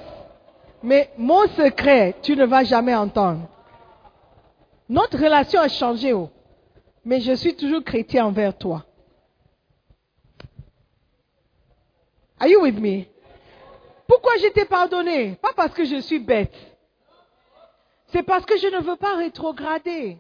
[0.83, 3.49] Mais mon secret, tu ne vas jamais entendre.
[4.89, 6.31] Notre relation a changé, oh.
[7.05, 8.85] mais je suis toujours chrétien envers toi.
[12.41, 13.07] Are you with me?
[14.09, 16.57] Pourquoi je t'ai pardonné Pas parce que je suis bête.
[18.07, 20.19] C'est parce que je ne veux pas rétrograder.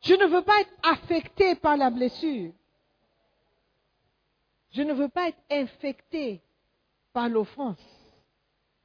[0.00, 2.52] Je ne veux pas être affecté par la blessure.
[4.70, 6.40] Je ne veux pas être infecté
[7.12, 7.82] par l'offense.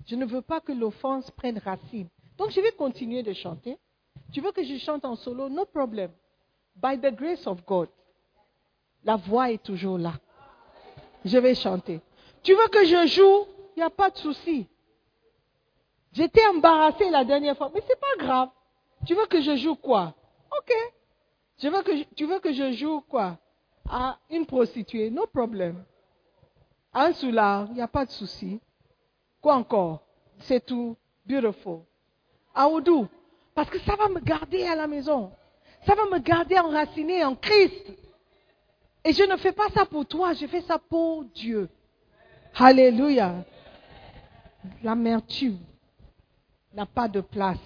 [0.08, 2.10] Je ne veux pas que l'offense prenne racine.
[2.38, 3.78] Donc je vais continuer de chanter.
[4.34, 5.50] Tu veux que je chante en solo?
[5.50, 6.10] No problem.
[6.76, 7.90] By the grace of God.
[9.04, 10.14] La voix est toujours là.
[11.24, 12.02] Je vais chanter.
[12.44, 13.48] Tu veux que je joue?
[13.76, 14.68] Il n'y a pas de souci.
[16.14, 18.50] J'étais embarrassée la dernière fois, mais ce n'est pas grave.
[19.06, 20.14] Tu veux que je joue quoi?
[20.58, 20.74] Ok.
[21.58, 21.70] tu
[22.26, 23.38] veux que je joue quoi?
[23.90, 25.84] À une prostituée, no problem.
[26.94, 28.60] un soulard, il n'y a pas de souci.
[29.42, 30.02] Quoi encore?
[30.40, 30.98] C'est tout.
[31.26, 31.82] Beautiful.
[32.54, 33.08] À Oudou.
[33.56, 35.32] Parce que ça va me garder à la maison.
[35.86, 37.92] Ça va me garder enraciné en Christ.
[39.04, 41.70] Et je ne fais pas ça pour toi, je fais ça pour Dieu.
[42.56, 43.44] Alléluia.
[44.84, 45.60] L'amertume
[46.74, 47.58] n'a pas de place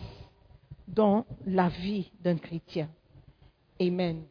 [0.88, 2.90] dans la vie d'un chrétien.
[3.82, 4.24] Amen.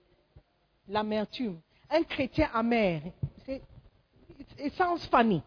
[0.89, 1.61] L'amertume.
[1.91, 3.03] Un chrétien amer,
[3.45, 3.61] c'est
[4.77, 5.43] sounds funny.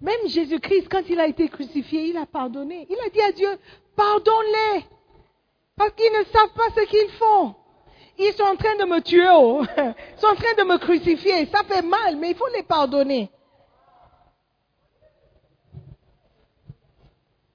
[0.00, 2.86] Même Jésus-Christ, quand il a été crucifié, il a pardonné.
[2.90, 3.58] Il a dit à Dieu,
[3.96, 4.84] pardonne-les,
[5.76, 7.54] parce qu'ils ne savent pas ce qu'ils font.
[8.18, 9.62] Ils sont en train de me tuer, oh.
[9.76, 11.46] ils sont en train de me crucifier.
[11.46, 13.30] Ça fait mal, mais il faut les pardonner.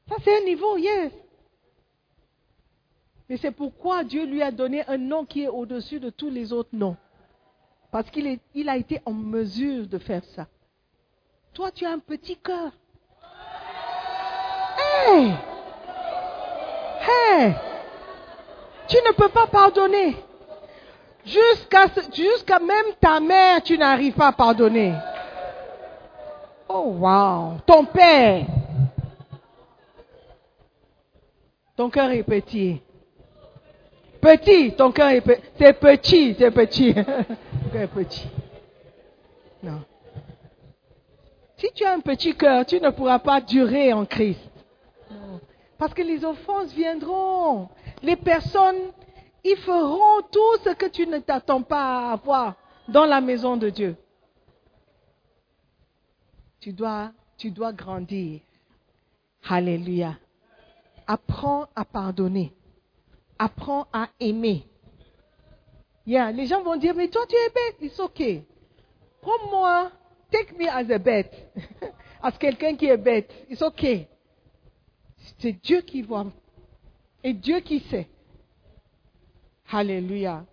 [0.09, 1.11] Ça, c'est un niveau, yes.
[3.29, 6.53] Mais c'est pourquoi Dieu lui a donné un nom qui est au-dessus de tous les
[6.53, 6.95] autres noms.
[7.91, 10.47] Parce qu'il il a été en mesure de faire ça.
[11.53, 12.71] Toi, tu as un petit cœur.
[14.79, 15.33] Hey!
[17.01, 17.55] Hey!
[18.87, 20.15] Tu ne peux pas pardonner.
[21.27, 24.93] Jusqu'à jusqu'à même ta mère, tu n'arrives pas à pardonner.
[26.69, 27.57] Oh, wow.
[27.65, 28.45] Ton père.
[31.75, 32.81] Ton cœur est petit.
[34.21, 35.41] Petit, ton cœur est petit.
[35.59, 36.93] C'est petit, c'est petit.
[36.93, 38.27] ton cœur est petit.
[39.63, 39.81] Non.
[41.57, 44.39] Si tu as un petit cœur, tu ne pourras pas durer en Christ.
[45.77, 47.67] Parce que les offenses viendront.
[48.01, 48.91] Les personnes,
[49.47, 52.55] ils feront tout ce que tu ne t'attends pas à avoir
[52.87, 53.95] dans la maison de Dieu.
[56.59, 58.41] Tu dois, tu dois grandir.
[59.47, 60.17] Alléluia.
[61.05, 62.53] Apprends à pardonner.
[63.39, 64.65] Apprends à aimer.
[66.05, 67.77] Les gens vont dire, mais toi tu es bête.
[67.81, 68.43] It's okay.
[69.21, 69.91] Prends-moi,
[70.31, 71.33] take me as a bête.
[72.21, 73.31] as quelqu'un qui est bête.
[73.49, 74.07] It's okay.
[75.39, 76.27] C'est Dieu qui voit.
[77.23, 78.09] Et Dieu qui sait.
[79.69, 80.45] Alléluia.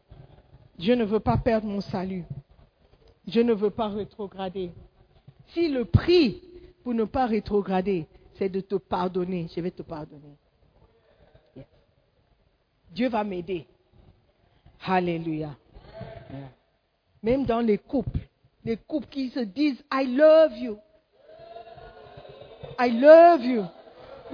[0.78, 2.24] Je ne veux pas perdre mon salut.
[3.26, 4.72] Je ne veux pas rétrograder.
[5.48, 6.42] Si le prix
[6.82, 8.06] pour ne pas rétrograder,
[8.36, 10.36] c'est de te pardonner, je vais te pardonner.
[12.90, 13.66] Dieu va m'aider.
[14.84, 15.56] Alléluia.
[17.22, 18.20] Même dans les couples,
[18.64, 20.78] les couples qui se disent I love you.
[22.78, 23.64] I love you.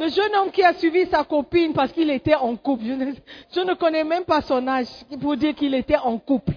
[0.00, 3.74] Le jeune homme qui a suivi sa copine parce qu'il était en couple, je ne,
[3.74, 4.86] connais même pas son âge
[5.20, 6.54] pour dire qu'il était en couple.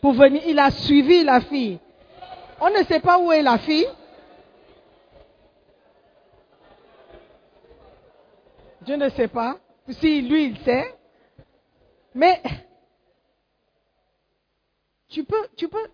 [0.00, 1.78] Pour venir, il a suivi la fille.
[2.60, 3.86] On ne sait pas où est la fille.
[8.84, 9.58] Je ne sais pas.
[9.88, 10.92] Si lui, il sait.
[12.16, 12.42] Mais
[15.08, 15.86] tu peux, tu peux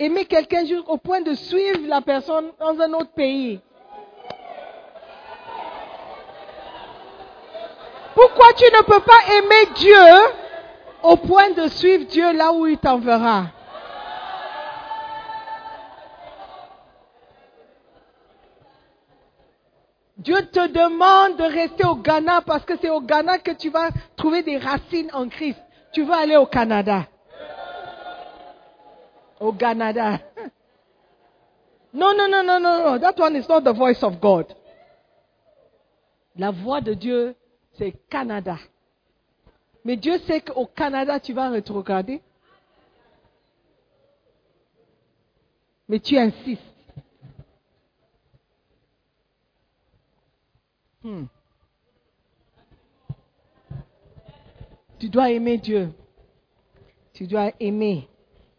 [0.00, 3.60] aimer quelqu'un jusqu'au point de suivre la personne dans un autre pays.
[8.14, 10.34] Pourquoi tu ne peux pas aimer Dieu
[11.02, 13.46] au point de suivre Dieu là où il t'enverra
[20.24, 23.90] Dieu te demande de rester au Ghana parce que c'est au Ghana que tu vas
[24.16, 25.60] trouver des racines en Christ.
[25.92, 27.06] Tu vas aller au Canada?
[29.38, 30.18] Au Canada.
[31.92, 32.98] Non, non, non, non, non, non.
[32.98, 34.46] That one is not the voice of God.
[36.36, 37.36] La voix de Dieu,
[37.78, 38.58] c'est Canada.
[39.84, 42.22] Mais Dieu sait qu'au Canada, tu vas rétrograder.
[45.88, 46.62] Mais tu insistes.
[51.02, 51.24] Hmm.
[54.98, 55.92] Tu dois aimer Dieu.
[57.12, 58.08] Tu dois aimer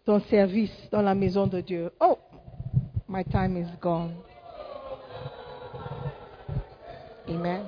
[0.05, 1.91] ton service dans la maison de Dieu.
[1.99, 2.19] Oh,
[3.07, 4.13] my time is gone.
[7.27, 7.65] Amen.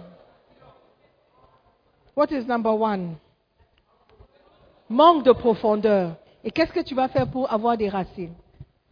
[2.17, 3.17] What is number one?
[4.89, 6.15] Manque de profondeur.
[6.43, 8.33] Et qu'est-ce que tu vas faire pour avoir des racines?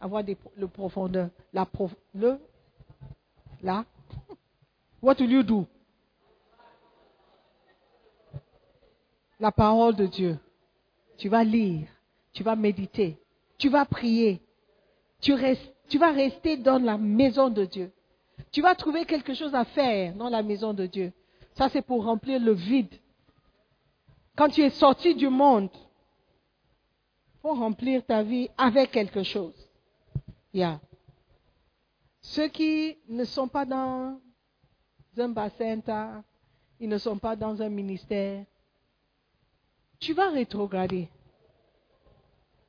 [0.00, 1.30] Avoir des, le profondeur.
[1.52, 2.38] La prof, le.
[5.02, 5.66] What will you do?
[9.40, 10.38] La parole de Dieu.
[11.18, 11.88] Tu vas lire.
[12.32, 13.16] Tu vas méditer.
[13.58, 14.40] Tu vas prier.
[15.20, 17.90] Tu, restes, tu vas rester dans la maison de Dieu.
[18.52, 21.12] Tu vas trouver quelque chose à faire dans la maison de Dieu.
[21.54, 22.94] Ça, c'est pour remplir le vide.
[24.36, 29.54] Quand tu es sorti du monde, il faut remplir ta vie avec quelque chose.
[30.52, 30.80] Yeah.
[32.20, 34.20] Ceux qui ne sont pas dans
[35.16, 36.22] un bassin,
[36.78, 38.44] ils ne sont pas dans un ministère,
[39.98, 41.08] tu vas rétrograder.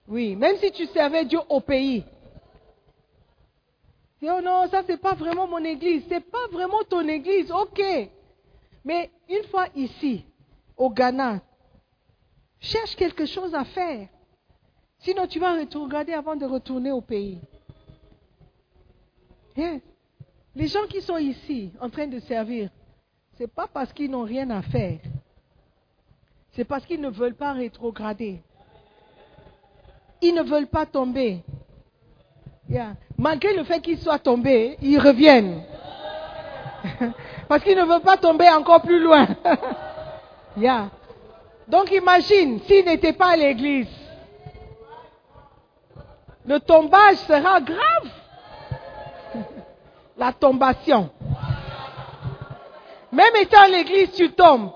[0.08, 2.06] Oui, même si tu servais Dieu au pays.
[4.22, 7.82] Oh non, ça c'est pas vraiment mon église, c'est pas vraiment ton église, ok.
[8.86, 10.24] Mais une fois ici,
[10.78, 11.42] au Ghana,
[12.60, 14.08] cherche quelque chose à faire.
[15.00, 17.40] Sinon tu vas rétrograder avant de retourner au pays.
[19.56, 19.82] Yes.
[20.56, 22.70] Les gens qui sont ici en train de servir,
[23.38, 25.00] c'est pas parce qu'ils n'ont rien à faire.
[26.54, 28.42] C'est parce qu'ils ne veulent pas rétrograder.
[30.22, 31.44] Ils ne veulent pas tomber.
[33.18, 35.62] Malgré le fait qu'ils soient tombés, ils reviennent.
[37.48, 39.28] parce qu'ils ne veulent pas tomber encore plus loin.
[41.68, 43.88] Donc imagine, s'ils n'étaient pas à l'église,
[46.46, 48.10] le tombage sera grave.
[50.18, 51.10] La tombation.
[53.12, 54.72] Même étant à l'église, tu tombes.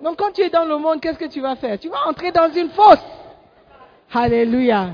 [0.00, 1.78] Donc quand tu es dans le monde, qu'est-ce que tu vas faire?
[1.78, 3.04] Tu vas entrer dans une fosse.
[4.12, 4.90] Alléluia.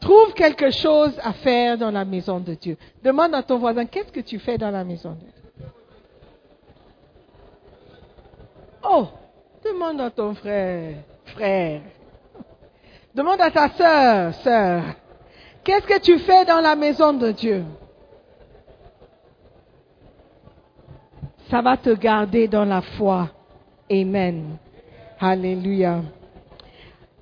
[0.00, 2.78] Trouve quelque chose à faire dans la maison de Dieu.
[3.02, 5.32] Demande à ton voisin, qu'est-ce que tu fais dans la maison de Dieu?
[8.88, 9.08] Oh,
[9.76, 10.96] demande à ton frère,
[11.26, 11.82] frère.
[13.14, 14.82] Demande à ta sœur, sœur,
[15.62, 17.62] qu'est-ce que tu fais dans la maison de Dieu?
[21.50, 23.28] Ça va te garder dans la foi.
[23.90, 24.56] Amen.
[25.20, 26.02] Alléluia.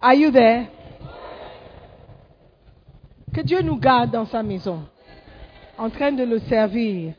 [0.01, 0.69] Are you there?
[3.35, 4.85] Que Dieu nous garde dans sa maison,
[5.77, 7.15] en train de le servir.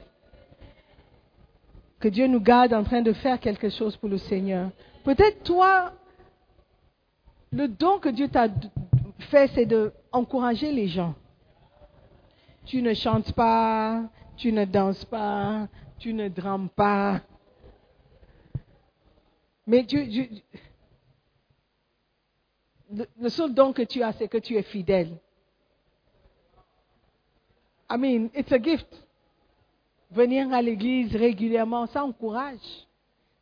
[2.00, 4.70] Que Dieu nous garde en train de faire quelque chose pour le Seigneur.
[5.06, 5.94] Peut-être toi,
[7.52, 8.48] le don que Dieu t'a
[9.30, 11.14] fait, c'est d'encourager les gens.
[12.66, 15.68] Tu ne chantes pas, tu ne danses pas,
[16.00, 17.22] tu ne drames pas.
[19.68, 20.08] Mais Dieu,
[22.90, 25.20] le seul don que tu as, c'est que tu es fidèle.
[27.92, 28.88] I mean, it's a gift.
[30.10, 32.88] Venir à l'église régulièrement, ça encourage.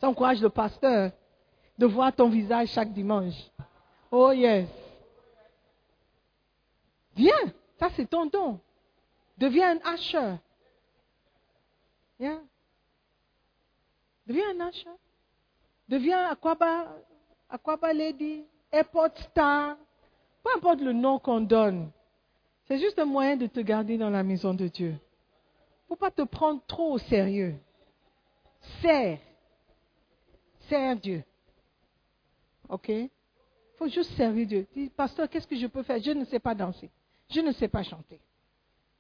[0.02, 1.14] Ça encourage le pasteur
[1.78, 3.52] de voir ton visage chaque dimanche.
[4.12, 4.70] Oh yes.
[7.16, 8.60] Viens, ça c'est ton don.
[9.38, 10.40] Deviens un.
[12.20, 12.40] Yeah.
[14.28, 14.90] Deviens un usher.
[15.90, 16.88] Deviens Aquaba,
[17.50, 19.78] Aquaba Lady, Airport Star.
[20.44, 21.92] Peu importe le nom qu'on donne.
[22.66, 24.96] C'est juste un moyen de te garder dans la maison de Dieu.
[25.88, 27.56] faut pas te prendre trop au sérieux.
[28.82, 29.20] Sers.
[30.70, 31.24] Sers Dieu.
[32.70, 32.92] OK?
[33.78, 34.68] Faut juste servir Dieu.
[34.76, 36.02] Dis, pasteur, qu'est-ce que je peux faire?
[36.02, 36.90] Je ne sais pas danser.
[37.30, 38.20] Je ne sais pas chanter.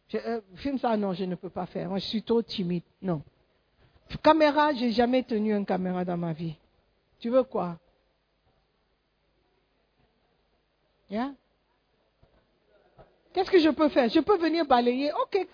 [0.09, 1.93] Je, euh, filme ça, non, je ne peux pas faire.
[1.95, 2.83] Je suis trop timide.
[3.01, 3.21] Non.
[4.21, 6.55] Caméra, j'ai jamais tenu une caméra dans ma vie.
[7.19, 7.77] Tu veux quoi?
[11.09, 11.33] Yeah?
[13.33, 14.09] Qu'est-ce que je peux faire?
[14.09, 15.11] Je peux venir balayer.
[15.13, 15.47] Ok.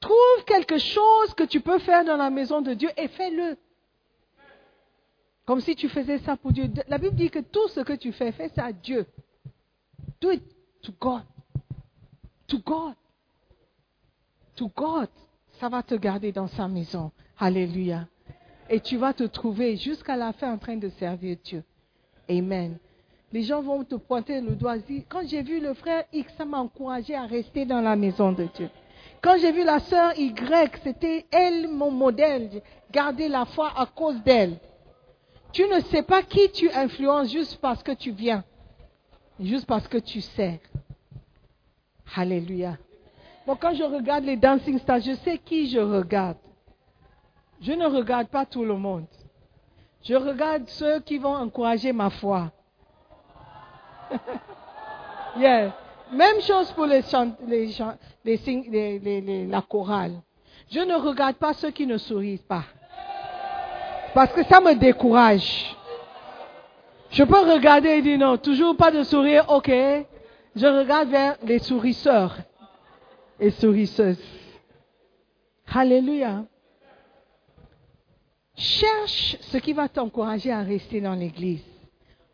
[0.00, 3.56] Trouve quelque chose que tu peux faire dans la maison de Dieu et fais-le.
[5.44, 6.70] Comme si tu faisais ça pour Dieu.
[6.88, 9.06] La Bible dit que tout ce que tu fais, fais ça à Dieu.
[10.20, 10.42] Do it
[10.82, 11.22] to God.
[12.46, 12.94] To God.
[14.56, 15.08] To God.
[15.58, 17.10] Ça va te garder dans sa maison.
[17.38, 18.06] Alléluia.
[18.70, 21.64] Et tu vas te trouver jusqu'à la fin en train de servir Dieu.
[22.28, 22.78] Amen.
[23.32, 24.76] Les gens vont te pointer le doigt.
[25.08, 28.46] Quand j'ai vu le frère X, ça m'a encouragé à rester dans la maison de
[28.54, 28.70] Dieu.
[29.22, 32.62] Quand j'ai vu la sœur Y, c'était elle mon modèle.
[32.90, 34.58] Gardé la foi à cause d'elle.
[35.52, 38.42] Tu ne sais pas qui tu influences juste parce que tu viens,
[39.38, 40.58] juste parce que tu sers.
[42.16, 42.76] Alléluia.
[43.46, 46.36] Bon, quand je regarde les dancing stars, je sais qui je regarde.
[47.60, 49.06] Je ne regarde pas tout le monde.
[50.02, 52.50] Je regarde ceux qui vont encourager ma foi.
[55.38, 55.74] yeah.
[56.12, 57.66] Même chose pour les chant- les
[58.98, 60.20] les- les- la chorale.
[60.70, 62.64] Je ne regarde pas ceux qui ne sourient pas.
[64.14, 65.76] Parce que ça me décourage.
[67.10, 69.70] Je peux regarder et dire non, toujours pas de sourire, ok.
[70.54, 72.36] Je regarde vers les sourisseurs
[73.40, 74.22] et sourisseuses.
[75.74, 76.44] Alléluia.
[78.54, 81.64] Cherche ce qui va t'encourager à rester dans l'église.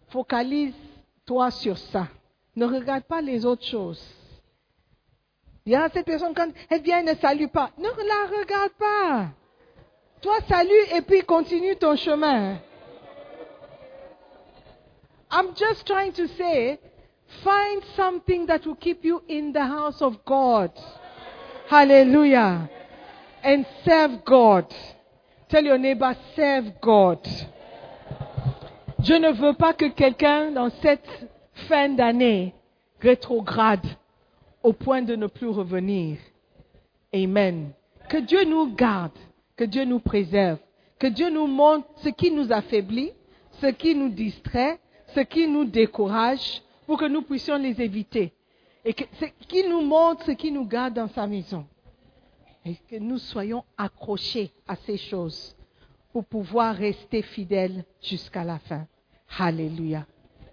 [0.09, 2.09] Focalise-toi sur ça.
[2.57, 4.03] Ne regarde pas les autres choses.
[5.65, 7.71] Il y a cette personne, quand elle vient, elle ne salue pas.
[7.79, 9.29] Ne la regarde pas.
[10.20, 12.59] Toi, salue et puis continue ton chemin.
[15.31, 16.78] I'm just trying to say,
[17.45, 20.70] find something that will keep you in the house of God.
[21.69, 22.69] Hallelujah.
[23.45, 24.74] And serve God.
[25.49, 27.20] Tell your neighbor, serve God.
[29.03, 31.09] Je ne veux pas que quelqu'un dans cette
[31.69, 32.55] fin d'année
[33.01, 33.86] rétrograde
[34.62, 36.19] au point de ne plus revenir.
[37.15, 37.73] Amen.
[38.09, 39.12] Que Dieu nous garde,
[39.59, 40.59] que Dieu nous préserve,
[41.01, 43.11] que Dieu nous montre ce qui nous affaiblit,
[43.61, 44.79] ce qui nous distrait,
[45.15, 48.33] ce qui nous décourage, pour que nous puissions les éviter.
[48.85, 51.67] Et que, ce qui nous montre ce qui nous garde dans sa maison.
[52.65, 55.57] Et que nous soyons accrochés à ces choses
[56.13, 58.87] pour pouvoir rester fidèles jusqu'à la fin.
[59.39, 60.07] Alléluia.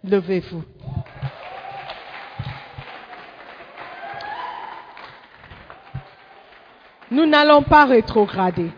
[0.03, 0.63] Levez-vous.
[7.11, 8.71] Nous n'allons pas rétrograder.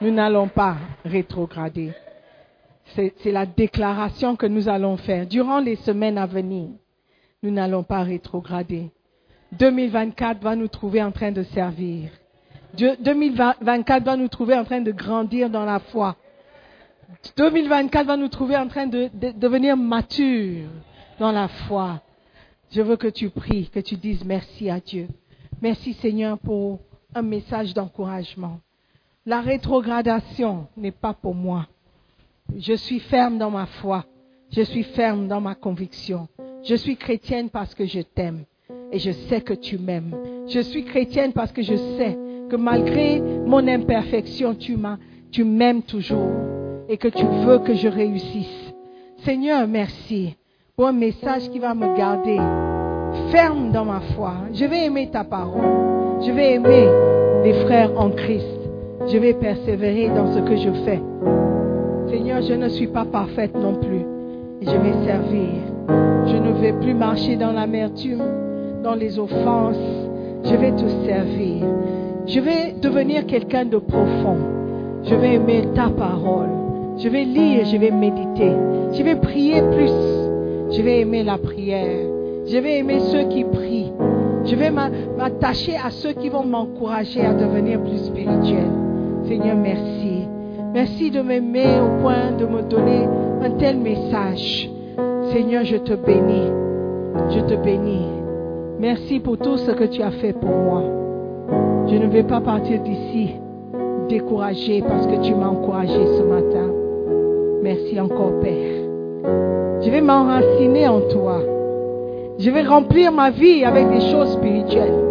[0.00, 1.92] Nous n'allons pas rétrograder.
[2.94, 6.70] C'est la déclaration que nous allons faire durant les semaines à venir.
[7.42, 8.90] Nous n'allons pas rétrograder.
[9.52, 12.10] 2024 va nous trouver en train de servir.
[12.74, 16.16] Dieu- 2024 va nous trouver en train de grandir dans la foi.
[17.36, 20.68] 2024 va nous trouver en train de, de devenir mature
[21.18, 22.00] dans la foi.
[22.70, 25.08] Je veux que tu pries, que tu dises merci à Dieu.
[25.60, 26.78] Merci Seigneur pour
[27.14, 28.60] un message d'encouragement.
[29.30, 31.68] La rétrogradation n'est pas pour moi.
[32.58, 34.04] Je suis ferme dans ma foi.
[34.50, 36.26] Je suis ferme dans ma conviction.
[36.64, 38.42] Je suis chrétienne parce que je t'aime
[38.90, 40.16] et je sais que tu m'aimes.
[40.48, 42.18] Je suis chrétienne parce que je sais
[42.50, 46.32] que malgré mon imperfection, tu m'aimes toujours
[46.88, 48.74] et que tu veux que je réussisse.
[49.18, 50.34] Seigneur, merci
[50.74, 52.38] pour un message qui va me garder
[53.30, 54.32] ferme dans ma foi.
[54.52, 56.20] Je vais aimer ta parole.
[56.20, 56.88] Je vais aimer
[57.44, 58.59] les frères en Christ.
[59.08, 61.00] Je vais persévérer dans ce que je fais.
[62.08, 64.04] Seigneur, je ne suis pas parfaite non plus.
[64.62, 65.48] Je vais servir.
[66.26, 68.22] Je ne vais plus marcher dans l'amertume,
[68.84, 69.76] dans les offenses.
[70.44, 71.64] Je vais te servir.
[72.26, 74.36] Je vais devenir quelqu'un de profond.
[75.04, 76.48] Je vais aimer ta parole.
[76.98, 78.52] Je vais lire, je vais méditer.
[78.92, 79.90] Je vais prier plus.
[80.76, 82.06] Je vais aimer la prière.
[82.46, 83.92] Je vais aimer ceux qui prient.
[84.44, 88.68] Je vais m'a- m'attacher à ceux qui vont m'encourager à devenir plus spirituel.
[89.30, 90.26] Seigneur, merci.
[90.74, 93.06] Merci de m'aimer au point de me donner
[93.40, 94.68] un tel message.
[95.30, 96.50] Seigneur, je te bénis.
[97.28, 98.08] Je te bénis.
[98.80, 100.82] Merci pour tout ce que tu as fait pour moi.
[101.86, 103.36] Je ne vais pas partir d'ici
[104.08, 106.66] découragé parce que tu m'as encouragé ce matin.
[107.62, 108.82] Merci encore, Père.
[109.80, 111.38] Je vais m'enraciner en toi.
[112.36, 115.04] Je vais remplir ma vie avec des choses spirituelles,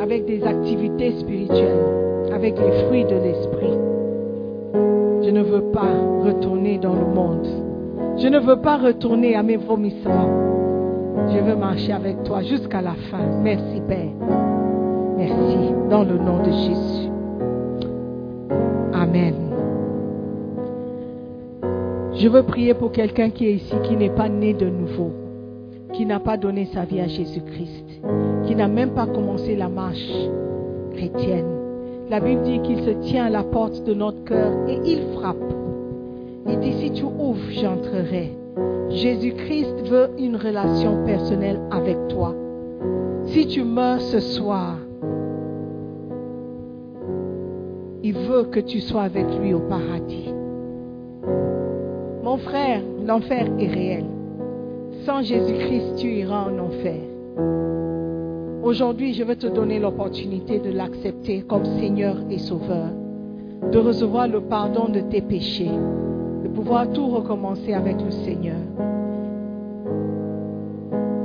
[0.00, 2.05] avec des activités spirituelles,
[2.36, 3.78] avec les fruits de l'esprit.
[5.24, 5.88] Je ne veux pas
[6.22, 7.46] retourner dans le monde.
[8.18, 10.28] Je ne veux pas retourner à mes vomissements.
[11.32, 13.24] Je veux marcher avec toi jusqu'à la fin.
[13.42, 14.12] Merci Père.
[15.16, 17.08] Merci dans le nom de Jésus.
[18.92, 19.34] Amen.
[22.16, 25.10] Je veux prier pour quelqu'un qui est ici, qui n'est pas né de nouveau,
[25.94, 28.02] qui n'a pas donné sa vie à Jésus-Christ,
[28.46, 30.12] qui n'a même pas commencé la marche
[30.94, 31.65] chrétienne.
[32.08, 35.36] La Bible dit qu'il se tient à la porte de notre cœur et il frappe.
[36.48, 38.30] Il dit, si tu ouvres, j'entrerai.
[38.90, 42.32] Jésus-Christ veut une relation personnelle avec toi.
[43.26, 44.76] Si tu meurs ce soir,
[48.04, 50.32] il veut que tu sois avec lui au paradis.
[52.22, 54.04] Mon frère, l'enfer est réel.
[55.04, 57.00] Sans Jésus-Christ, tu iras en enfer.
[58.66, 62.88] Aujourd'hui, je veux te donner l'opportunité de l'accepter comme Seigneur et Sauveur,
[63.70, 65.70] de recevoir le pardon de tes péchés,
[66.42, 68.56] de pouvoir tout recommencer avec le Seigneur.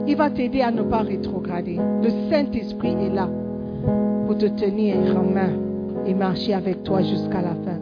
[0.07, 1.79] Il va t'aider à ne pas rétrograder.
[2.03, 3.27] Le Saint-Esprit est là
[4.27, 5.49] pour te tenir en main
[6.05, 7.79] et marcher avec toi jusqu'à la fin.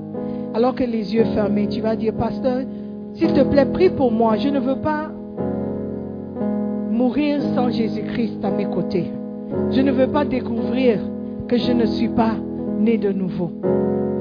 [0.54, 2.62] Alors que les yeux fermés, tu vas dire, pasteur,
[3.16, 4.38] s'il te plaît, prie pour moi.
[4.38, 5.12] Je ne veux pas
[6.90, 9.12] mourir sans Jésus-Christ à mes côtés.
[9.72, 11.00] Je ne veux pas découvrir
[11.48, 12.36] que je ne suis pas
[12.80, 13.52] né de nouveau.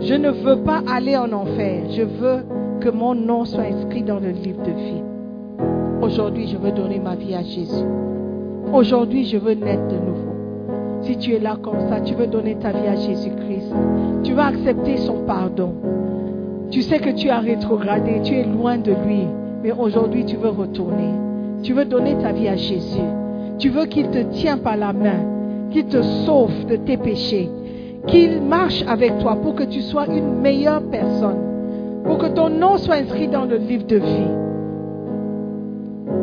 [0.00, 1.82] Je ne veux pas aller en enfer.
[1.90, 2.44] Je veux
[2.80, 5.02] que mon nom soit inscrit dans le livre de vie.
[6.02, 7.84] Aujourd'hui, je veux donner ma vie à Jésus.
[8.72, 10.28] Aujourd'hui, je veux naître de nouveau.
[11.02, 13.72] Si tu es là comme ça, tu veux donner ta vie à Jésus-Christ.
[14.22, 15.72] Tu vas accepter son pardon.
[16.70, 19.26] Tu sais que tu as rétrogradé, tu es loin de lui,
[19.62, 21.14] mais aujourd'hui tu veux retourner.
[21.62, 23.00] Tu veux donner ta vie à Jésus.
[23.58, 25.18] Tu veux qu'il te tienne par la main,
[25.70, 27.50] qu'il te sauve de tes péchés,
[28.06, 31.38] qu'il marche avec toi pour que tu sois une meilleure personne,
[32.04, 34.30] pour que ton nom soit inscrit dans le livre de vie.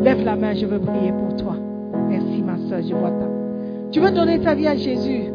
[0.01, 1.55] Lève la main, je veux prier pour toi.
[2.09, 3.25] Merci ma soeur, je vois ta.
[3.91, 5.25] Tu veux donner ta vie à Jésus?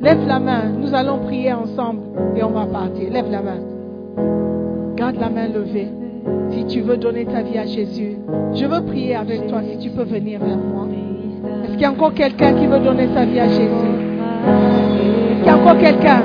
[0.00, 2.00] Lève la main, nous allons prier ensemble
[2.36, 3.10] et on va partir.
[3.12, 3.60] Lève la main.
[4.96, 5.88] Garde la main levée.
[6.50, 8.16] Si tu veux donner ta vie à Jésus,
[8.54, 9.60] je veux prier avec toi.
[9.62, 10.86] Si tu peux venir vers moi.
[11.64, 13.64] Est-ce qu'il y a encore quelqu'un qui veut donner sa vie à Jésus?
[15.30, 16.22] Est-ce qu'il y a encore quelqu'un?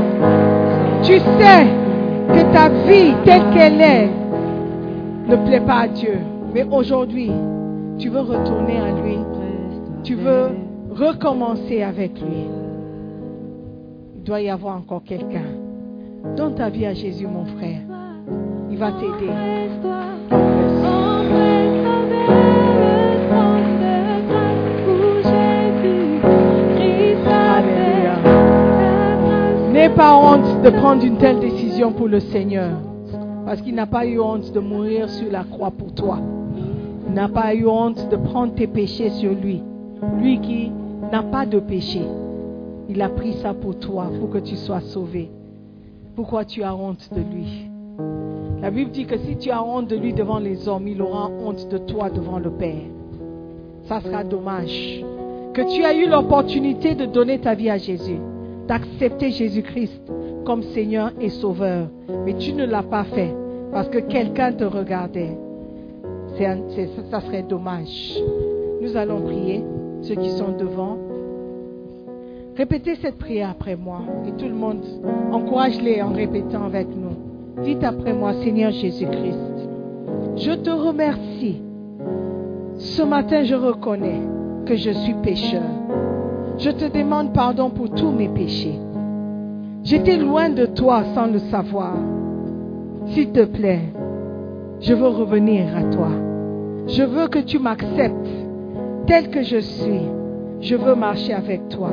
[1.04, 1.66] Tu sais
[2.28, 4.10] que ta vie telle qu'elle est
[5.30, 6.18] ne plaît pas à Dieu.
[6.54, 7.32] Mais aujourd'hui,
[7.98, 9.18] tu veux retourner à lui.
[10.04, 10.50] Tu veux
[10.92, 12.48] recommencer avec lui.
[14.16, 15.46] Il doit y avoir encore quelqu'un.
[16.36, 17.80] Donne ta vie à Jésus, mon frère.
[18.70, 19.32] Il va t'aider.
[29.90, 32.78] N'aie pas honte de prendre une telle décision pour le Seigneur.
[33.44, 36.20] Parce qu'il n'a pas eu honte de mourir sur la croix pour toi.
[37.08, 39.64] Il n'a pas eu honte de prendre tes péchés sur lui.
[40.20, 40.72] Lui qui
[41.12, 42.02] n'a pas de péché.
[42.88, 45.32] Il a pris ça pour toi, pour que tu sois sauvé.
[46.16, 47.68] Pourquoi tu as honte de lui?
[48.62, 51.32] La Bible dit que si tu as honte de lui devant les hommes, il aura
[51.44, 52.86] honte de toi devant le Père.
[53.86, 55.04] Ça sera dommage
[55.56, 58.20] que tu as eu l'opportunité de donner ta vie à Jésus,
[58.70, 60.00] d'accepter Jésus-Christ
[60.46, 61.88] comme Seigneur et Sauveur,
[62.24, 63.34] mais tu ne l'as pas fait
[63.74, 65.36] parce que quelqu'un te regardait.
[66.38, 68.18] ça serait dommage.
[68.82, 69.64] Nous allons prier,
[70.04, 70.98] ceux qui sont devant.
[72.56, 74.02] Répétez cette prière après moi.
[74.28, 74.84] Et tout le monde,
[75.32, 77.64] encourage-les en répétant avec nous.
[77.64, 79.68] Dites après moi, Seigneur Jésus-Christ,
[80.38, 81.62] je te remercie.
[82.78, 84.22] Ce matin, je reconnais
[84.66, 85.64] que je suis pécheur.
[86.60, 88.78] Je te demande pardon pour tous mes péchés.
[89.84, 91.94] J'étais loin de toi sans le savoir.
[93.08, 93.94] S'il te plaît,
[94.82, 96.10] je veux revenir à toi.
[96.88, 98.28] Je veux que tu m'acceptes
[99.08, 100.02] tel que je suis.
[100.60, 101.92] Je veux marcher avec toi.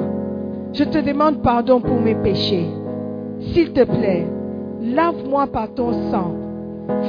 [0.72, 2.66] Je te demande pardon pour mes péchés.
[3.52, 4.26] S'il te plaît,
[4.82, 6.32] lave-moi par ton sang.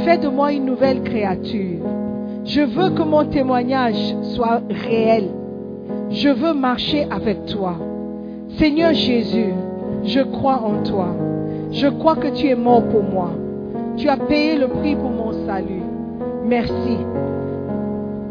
[0.05, 1.81] Fais de moi une nouvelle créature.
[2.45, 5.29] Je veux que mon témoignage soit réel.
[6.09, 7.75] Je veux marcher avec toi.
[8.57, 9.53] Seigneur Jésus,
[10.03, 11.09] je crois en toi.
[11.71, 13.31] Je crois que tu es mort pour moi.
[13.97, 15.83] Tu as payé le prix pour mon salut.
[16.45, 16.97] Merci.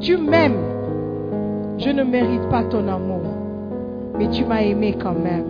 [0.00, 0.56] Tu m'aimes.
[1.78, 3.20] Je ne mérite pas ton amour,
[4.18, 5.44] mais tu m'as aimé quand même.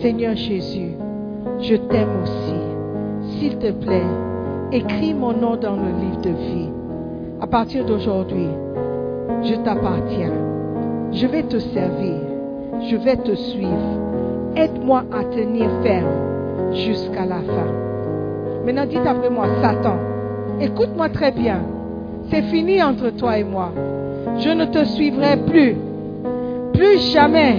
[0.00, 0.96] Seigneur Jésus,
[1.60, 3.38] je t'aime aussi.
[3.38, 4.02] S'il te plaît,
[4.72, 6.70] écris mon nom dans le livre de vie.
[7.40, 8.48] À partir d'aujourd'hui,
[9.44, 10.41] je t'appartiens.
[11.12, 12.14] Je vais te servir.
[12.88, 14.00] Je vais te suivre.
[14.56, 17.68] Aide-moi à tenir ferme jusqu'à la fin.
[18.64, 19.96] Maintenant, dites après moi, Satan,
[20.60, 21.60] écoute-moi très bien.
[22.30, 23.72] C'est fini entre toi et moi.
[24.38, 25.76] Je ne te suivrai plus.
[26.72, 27.56] Plus jamais.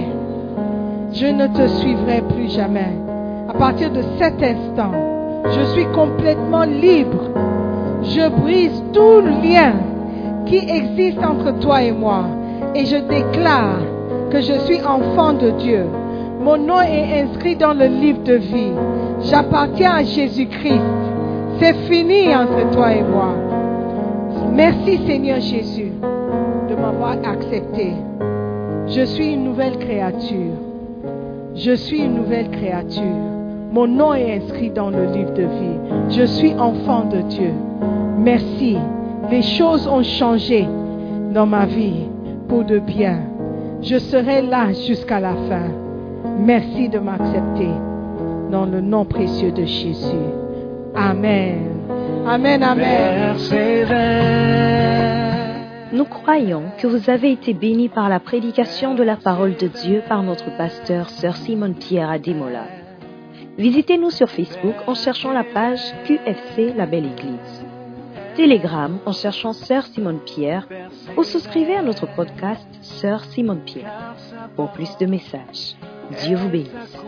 [1.12, 2.92] Je ne te suivrai plus jamais.
[3.48, 4.92] À partir de cet instant,
[5.50, 7.30] je suis complètement libre.
[8.02, 9.74] Je brise tout lien
[10.46, 12.24] qui existe entre toi et moi.
[12.74, 13.78] Et je déclare
[14.30, 15.86] que je suis enfant de Dieu.
[16.40, 18.72] Mon nom est inscrit dans le livre de vie.
[19.22, 20.82] J'appartiens à Jésus-Christ.
[21.60, 23.34] C'est fini entre toi et moi.
[24.52, 25.92] Merci Seigneur Jésus
[26.68, 27.92] de m'avoir accepté.
[28.88, 30.54] Je suis une nouvelle créature.
[31.54, 33.02] Je suis une nouvelle créature.
[33.72, 36.10] Mon nom est inscrit dans le livre de vie.
[36.10, 37.52] Je suis enfant de Dieu.
[38.18, 38.76] Merci.
[39.30, 40.66] Les choses ont changé
[41.32, 42.08] dans ma vie
[42.48, 43.20] de bien.
[43.82, 45.70] Je serai là jusqu'à la fin.
[46.38, 47.70] Merci de m'accepter
[48.50, 50.30] dans le nom précieux de Jésus.
[50.94, 51.70] Amen.
[52.26, 53.36] Amen, amen.
[55.92, 60.02] Nous croyons que vous avez été bénis par la prédication de la parole de Dieu
[60.08, 62.64] par notre pasteur Sœur Simone Pierre à Demola.
[63.58, 67.63] Visitez-nous sur Facebook en cherchant la page QFC La Belle Église.
[68.36, 70.68] Telegram en cherchant Sœur Simone Pierre
[71.16, 74.14] ou souscrivez à notre podcast Sœur Simone Pierre.
[74.56, 75.76] Pour plus de messages,
[76.22, 76.98] Dieu vous bénisse.